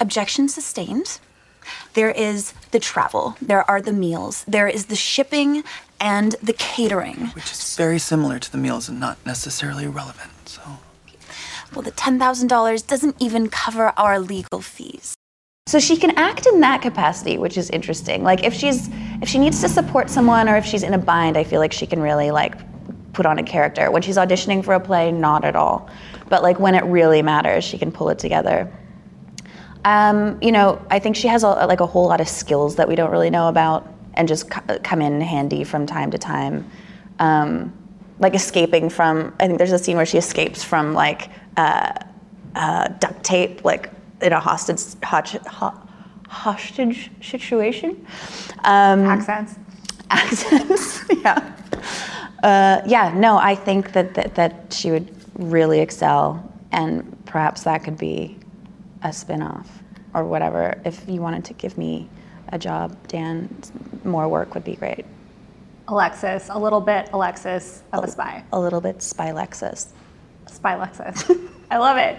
Objection 0.00 0.48
sustained. 0.48 1.18
There 1.94 2.10
is 2.10 2.52
the 2.72 2.78
travel, 2.78 3.36
there 3.40 3.68
are 3.70 3.80
the 3.80 3.92
meals, 3.92 4.44
there 4.46 4.68
is 4.68 4.86
the 4.86 4.96
shipping 4.96 5.64
and 6.04 6.36
the 6.42 6.52
catering. 6.52 7.28
Which 7.28 7.50
is 7.50 7.76
very 7.76 7.98
similar 7.98 8.38
to 8.38 8.52
the 8.52 8.58
meals 8.58 8.90
and 8.90 9.00
not 9.00 9.16
necessarily 9.24 9.88
relevant, 9.88 10.30
so. 10.44 10.60
Well, 11.74 11.82
the 11.82 11.92
$10,000 11.92 12.86
doesn't 12.86 13.16
even 13.18 13.48
cover 13.48 13.94
our 13.96 14.20
legal 14.20 14.60
fees. 14.60 15.14
So 15.66 15.80
she 15.80 15.96
can 15.96 16.16
act 16.18 16.46
in 16.46 16.60
that 16.60 16.82
capacity, 16.82 17.38
which 17.38 17.56
is 17.56 17.70
interesting. 17.70 18.22
Like 18.22 18.44
if 18.44 18.52
she's 18.52 18.90
if 19.22 19.30
she 19.30 19.38
needs 19.38 19.62
to 19.62 19.68
support 19.68 20.10
someone 20.10 20.46
or 20.46 20.56
if 20.56 20.66
she's 20.66 20.82
in 20.82 20.92
a 20.92 20.98
bind, 20.98 21.38
I 21.38 21.44
feel 21.44 21.58
like 21.58 21.72
she 21.72 21.86
can 21.86 22.00
really 22.02 22.30
like 22.30 22.54
put 23.14 23.24
on 23.24 23.38
a 23.38 23.42
character. 23.42 23.90
When 23.90 24.02
she's 24.02 24.18
auditioning 24.18 24.62
for 24.62 24.74
a 24.74 24.80
play, 24.80 25.10
not 25.10 25.42
at 25.42 25.56
all. 25.56 25.88
But 26.28 26.42
like 26.42 26.60
when 26.60 26.74
it 26.74 26.84
really 26.84 27.22
matters, 27.22 27.64
she 27.64 27.78
can 27.78 27.90
pull 27.90 28.10
it 28.10 28.18
together. 28.18 28.70
Um, 29.86 30.38
you 30.42 30.52
know, 30.52 30.84
I 30.90 30.98
think 30.98 31.16
she 31.16 31.28
has 31.28 31.42
a, 31.42 31.48
like 31.48 31.80
a 31.80 31.86
whole 31.86 32.08
lot 32.08 32.20
of 32.20 32.28
skills 32.28 32.76
that 32.76 32.86
we 32.86 32.94
don't 32.94 33.10
really 33.10 33.30
know 33.30 33.48
about, 33.48 33.93
and 34.14 34.26
just 34.28 34.50
co- 34.50 34.78
come 34.82 35.02
in 35.02 35.20
handy 35.20 35.64
from 35.64 35.86
time 35.86 36.10
to 36.10 36.18
time. 36.18 36.70
Um, 37.18 37.72
like 38.18 38.34
escaping 38.34 38.88
from, 38.88 39.34
I 39.40 39.46
think 39.46 39.58
there's 39.58 39.72
a 39.72 39.78
scene 39.78 39.96
where 39.96 40.06
she 40.06 40.18
escapes 40.18 40.62
from 40.62 40.94
like 40.94 41.30
uh, 41.56 41.92
uh, 42.54 42.88
duct 42.88 43.22
tape, 43.24 43.64
like 43.64 43.90
in 44.22 44.32
a 44.32 44.40
hostage 44.40 44.80
hostage, 45.02 45.42
hostage 46.28 47.10
situation. 47.20 48.06
Um, 48.64 49.04
Accents. 49.04 49.56
accents. 50.10 51.04
yeah. 51.22 51.56
Uh, 52.42 52.82
yeah. 52.86 53.12
No, 53.16 53.36
I 53.36 53.54
think 53.54 53.92
that, 53.92 54.14
that 54.14 54.34
that 54.36 54.72
she 54.72 54.90
would 54.90 55.10
really 55.34 55.80
excel, 55.80 56.52
and 56.72 57.24
perhaps 57.26 57.64
that 57.64 57.82
could 57.84 57.98
be 57.98 58.38
a 59.02 59.12
spin-off 59.12 59.82
or 60.14 60.24
whatever. 60.24 60.80
If 60.84 61.08
you 61.08 61.20
wanted 61.20 61.44
to 61.46 61.54
give 61.54 61.76
me 61.76 62.08
a 62.54 62.58
job, 62.58 62.96
Dan, 63.08 63.54
more 64.04 64.28
work 64.28 64.54
would 64.54 64.64
be 64.64 64.76
great. 64.76 65.04
Alexis, 65.88 66.48
a 66.48 66.58
little 66.58 66.80
bit 66.80 67.10
Alexis 67.12 67.82
of 67.92 68.04
a 68.04 68.08
spy. 68.08 68.42
A 68.52 68.58
little 68.58 68.80
bit 68.80 69.02
spy 69.02 69.32
Lexus. 69.32 69.88
Spy 70.46 70.74
Alexis. 70.74 71.30
I 71.70 71.78
love 71.78 71.98
it. 71.98 72.16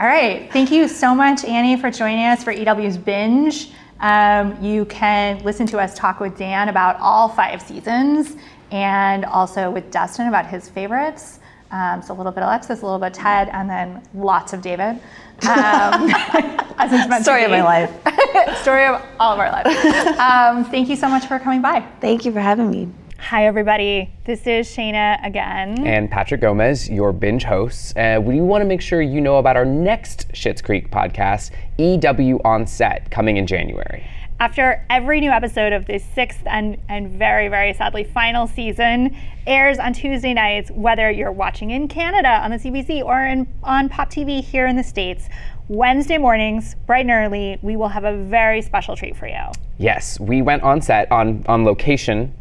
All 0.00 0.06
right. 0.06 0.50
Thank 0.50 0.70
you 0.70 0.88
so 0.88 1.14
much, 1.14 1.44
Annie, 1.44 1.76
for 1.76 1.90
joining 1.90 2.24
us 2.24 2.42
for 2.42 2.52
EW's 2.52 2.96
Binge. 2.96 3.70
Um, 4.00 4.56
you 4.64 4.86
can 4.86 5.44
listen 5.44 5.66
to 5.66 5.78
us 5.78 5.94
talk 5.94 6.20
with 6.20 6.38
Dan 6.38 6.70
about 6.70 6.98
all 7.00 7.28
five 7.28 7.60
seasons 7.60 8.36
and 8.72 9.26
also 9.26 9.70
with 9.70 9.90
Dustin 9.90 10.26
about 10.26 10.46
his 10.46 10.70
favorites. 10.70 11.38
Um, 11.70 12.02
so 12.02 12.14
a 12.14 12.16
little 12.16 12.32
bit 12.32 12.42
of 12.42 12.48
Alexis, 12.48 12.82
a 12.82 12.84
little 12.84 12.98
bit 12.98 13.08
of 13.08 13.12
Ted, 13.22 13.48
and 13.50 13.68
then 13.70 14.02
lots 14.14 14.52
of 14.52 14.60
David. 14.62 15.00
Um, 15.42 16.10
as 16.78 16.92
it's 16.92 17.08
meant 17.08 17.20
to 17.20 17.22
Story 17.24 17.44
of 17.44 17.50
my 17.50 17.62
life. 17.62 17.90
Story 18.62 18.86
of 18.86 19.02
all 19.18 19.32
of 19.32 19.38
our 19.38 19.50
lives. 19.50 19.68
Um, 20.18 20.64
thank 20.70 20.88
you 20.88 20.96
so 20.96 21.08
much 21.08 21.26
for 21.26 21.38
coming 21.38 21.62
by. 21.62 21.80
Thank 22.00 22.24
you 22.24 22.32
for 22.32 22.40
having 22.40 22.70
me. 22.70 22.88
Hi, 23.18 23.46
everybody. 23.46 24.10
This 24.24 24.46
is 24.46 24.66
Shayna 24.66 25.24
again. 25.24 25.86
and 25.86 26.10
Patrick 26.10 26.40
Gomez, 26.40 26.88
your 26.88 27.12
binge 27.12 27.44
hosts. 27.44 27.94
Uh, 27.94 28.18
we 28.22 28.40
want 28.40 28.62
to 28.62 28.66
make 28.66 28.80
sure 28.80 29.02
you 29.02 29.20
know 29.20 29.36
about 29.36 29.56
our 29.56 29.64
next 29.66 30.28
Schitt's 30.32 30.62
Creek 30.62 30.90
podcast, 30.90 31.50
EW 31.78 32.40
on 32.44 32.66
Set, 32.66 33.10
coming 33.10 33.36
in 33.36 33.46
January. 33.46 34.06
After 34.40 34.82
every 34.88 35.20
new 35.20 35.30
episode 35.30 35.74
of 35.74 35.84
this 35.84 36.02
sixth 36.02 36.40
and, 36.46 36.78
and 36.88 37.10
very, 37.10 37.48
very 37.48 37.74
sadly 37.74 38.04
final 38.04 38.46
season 38.46 39.14
airs 39.46 39.78
on 39.78 39.92
Tuesday 39.92 40.32
nights, 40.32 40.70
whether 40.70 41.10
you're 41.10 41.30
watching 41.30 41.72
in 41.72 41.88
Canada 41.88 42.40
on 42.42 42.50
the 42.50 42.56
CBC 42.56 43.04
or 43.04 43.22
in, 43.22 43.46
on 43.62 43.90
Pop 43.90 44.08
TV 44.08 44.42
here 44.42 44.66
in 44.66 44.76
the 44.76 44.82
States, 44.82 45.28
Wednesday 45.68 46.16
mornings, 46.16 46.74
bright 46.86 47.04
and 47.04 47.10
early, 47.10 47.58
we 47.60 47.76
will 47.76 47.88
have 47.88 48.04
a 48.04 48.16
very 48.16 48.62
special 48.62 48.96
treat 48.96 49.14
for 49.14 49.26
you. 49.26 49.44
Yes, 49.76 50.18
we 50.18 50.40
went 50.40 50.62
on 50.62 50.80
set 50.80 51.12
on 51.12 51.44
on 51.46 51.66
location 51.66 52.32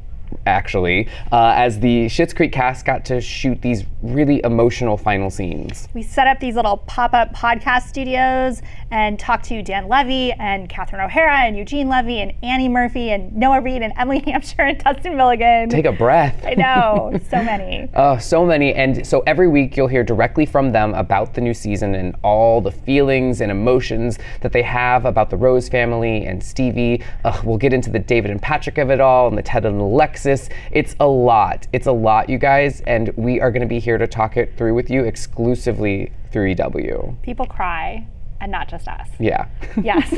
actually, 0.46 1.08
uh, 1.32 1.54
as 1.56 1.80
the 1.80 2.06
Schitt's 2.06 2.34
Creek 2.34 2.52
cast 2.52 2.86
got 2.86 3.06
to 3.06 3.22
shoot 3.22 3.62
these 3.62 3.84
really 4.02 4.42
emotional 4.44 4.98
final 4.98 5.30
scenes. 5.30 5.88
We 5.94 6.04
set 6.04 6.28
up 6.28 6.40
these 6.40 6.56
little 6.56 6.78
pop 6.78 7.14
up 7.14 7.34
podcast 7.34 7.84
studios 7.84 8.62
and 8.92 9.20
talked 9.20 9.46
to 9.46 9.62
Dan 9.62 9.88
Levy 9.88 10.32
and 10.34 10.68
Catherine 10.70 11.02
O'Hara 11.02 11.40
and 11.40 11.58
Eugene 11.58 11.90
Levy 11.90 12.20
and 12.22 12.34
Annie 12.44 12.70
Murphy 12.70 13.12
and 13.12 13.36
Noah 13.36 13.62
Reid 13.62 13.82
and 13.82 13.94
Emily 13.98 14.20
Hampshire 14.26 14.64
and 14.64 14.78
Dustin 14.80 15.16
Milligan. 15.16 15.70
Take 15.70 15.86
a 15.86 15.92
breath. 15.92 16.44
I 16.46 16.56
know, 16.56 17.20
so 17.30 17.44
many. 17.44 17.90
Oh, 17.96 18.18
so 18.18 18.46
many. 18.46 18.74
And 18.74 19.06
so 19.06 19.22
every 19.28 19.48
week 19.48 19.78
you'll 19.78 19.88
hear 19.88 20.04
directly 20.04 20.46
from 20.46 20.72
them 20.72 20.94
about 20.94 21.34
the 21.34 21.42
new 21.42 21.54
season 21.54 21.96
and 21.96 22.16
all 22.24 22.62
the 22.62 22.72
feelings 22.72 23.42
and 23.42 23.52
emotions 23.52 24.18
that 24.42 24.52
they 24.52 24.64
have 24.64 25.06
about 25.06 25.30
the 25.30 25.38
Rose 25.38 25.70
family 25.70 26.26
and 26.26 26.44
Stevie. 26.44 27.04
Ugh, 27.26 27.44
we'll 27.46 27.58
get 27.58 27.74
into 27.74 27.90
the 27.90 28.00
David 28.00 28.32
and 28.32 28.42
Patrick 28.42 28.78
of 28.78 28.90
it 28.90 29.00
all 29.00 29.28
and 29.28 29.38
the 29.38 29.44
Ted 29.44 29.66
and 29.66 29.80
Alexis. 29.80 30.50
It's 30.72 30.96
a 31.00 31.08
lot. 31.08 31.68
It's 31.74 31.88
a 31.88 31.92
lot, 31.92 32.30
you 32.30 32.38
guys. 32.38 32.82
And 32.82 33.10
we 33.16 33.40
are 33.40 33.52
going 33.52 33.62
to 33.62 33.68
be 33.68 33.80
here 33.80 33.98
to 33.98 34.08
talk 34.08 34.38
it 34.38 34.58
through 34.58 34.74
with 34.74 34.90
you 34.90 35.04
exclusively 35.04 36.12
through 36.32 36.54
EW. 36.54 37.18
People 37.24 37.46
cry. 37.46 38.08
And 38.42 38.52
not 38.52 38.70
just 38.70 38.88
us. 38.88 39.10
Yeah. 39.20 39.48
Yes. 39.82 40.14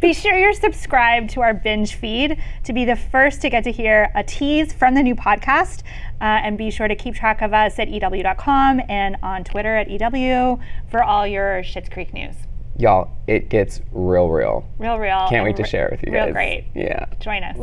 be 0.00 0.12
sure 0.12 0.36
you're 0.38 0.52
subscribed 0.54 1.30
to 1.30 1.40
our 1.42 1.54
binge 1.54 1.94
feed 1.94 2.40
to 2.64 2.72
be 2.72 2.84
the 2.84 2.96
first 2.96 3.40
to 3.42 3.50
get 3.50 3.64
to 3.64 3.72
hear 3.72 4.10
a 4.14 4.22
tease 4.24 4.72
from 4.72 4.94
the 4.94 5.02
new 5.02 5.14
podcast. 5.14 5.82
Uh, 6.20 6.24
and 6.24 6.56
be 6.56 6.70
sure 6.70 6.88
to 6.88 6.94
keep 6.96 7.14
track 7.14 7.42
of 7.42 7.52
us 7.52 7.78
at 7.78 7.88
EW.com 7.88 8.80
and 8.88 9.16
on 9.22 9.44
Twitter 9.44 9.76
at 9.76 9.88
EW 9.90 10.58
for 10.90 11.02
all 11.02 11.26
your 11.26 11.62
Schitt's 11.62 11.88
Creek 11.90 12.14
news. 12.14 12.34
Y'all, 12.78 13.10
it 13.26 13.48
gets 13.50 13.80
real, 13.92 14.28
real. 14.28 14.66
Real, 14.78 14.98
real. 14.98 15.26
Can't 15.28 15.44
wait 15.44 15.56
to 15.56 15.64
share 15.64 15.86
it 15.88 15.92
with 15.92 16.02
you 16.04 16.12
real 16.12 16.26
guys. 16.26 16.32
great. 16.32 16.64
Yeah. 16.74 17.06
Join 17.20 17.42
us. 17.42 17.56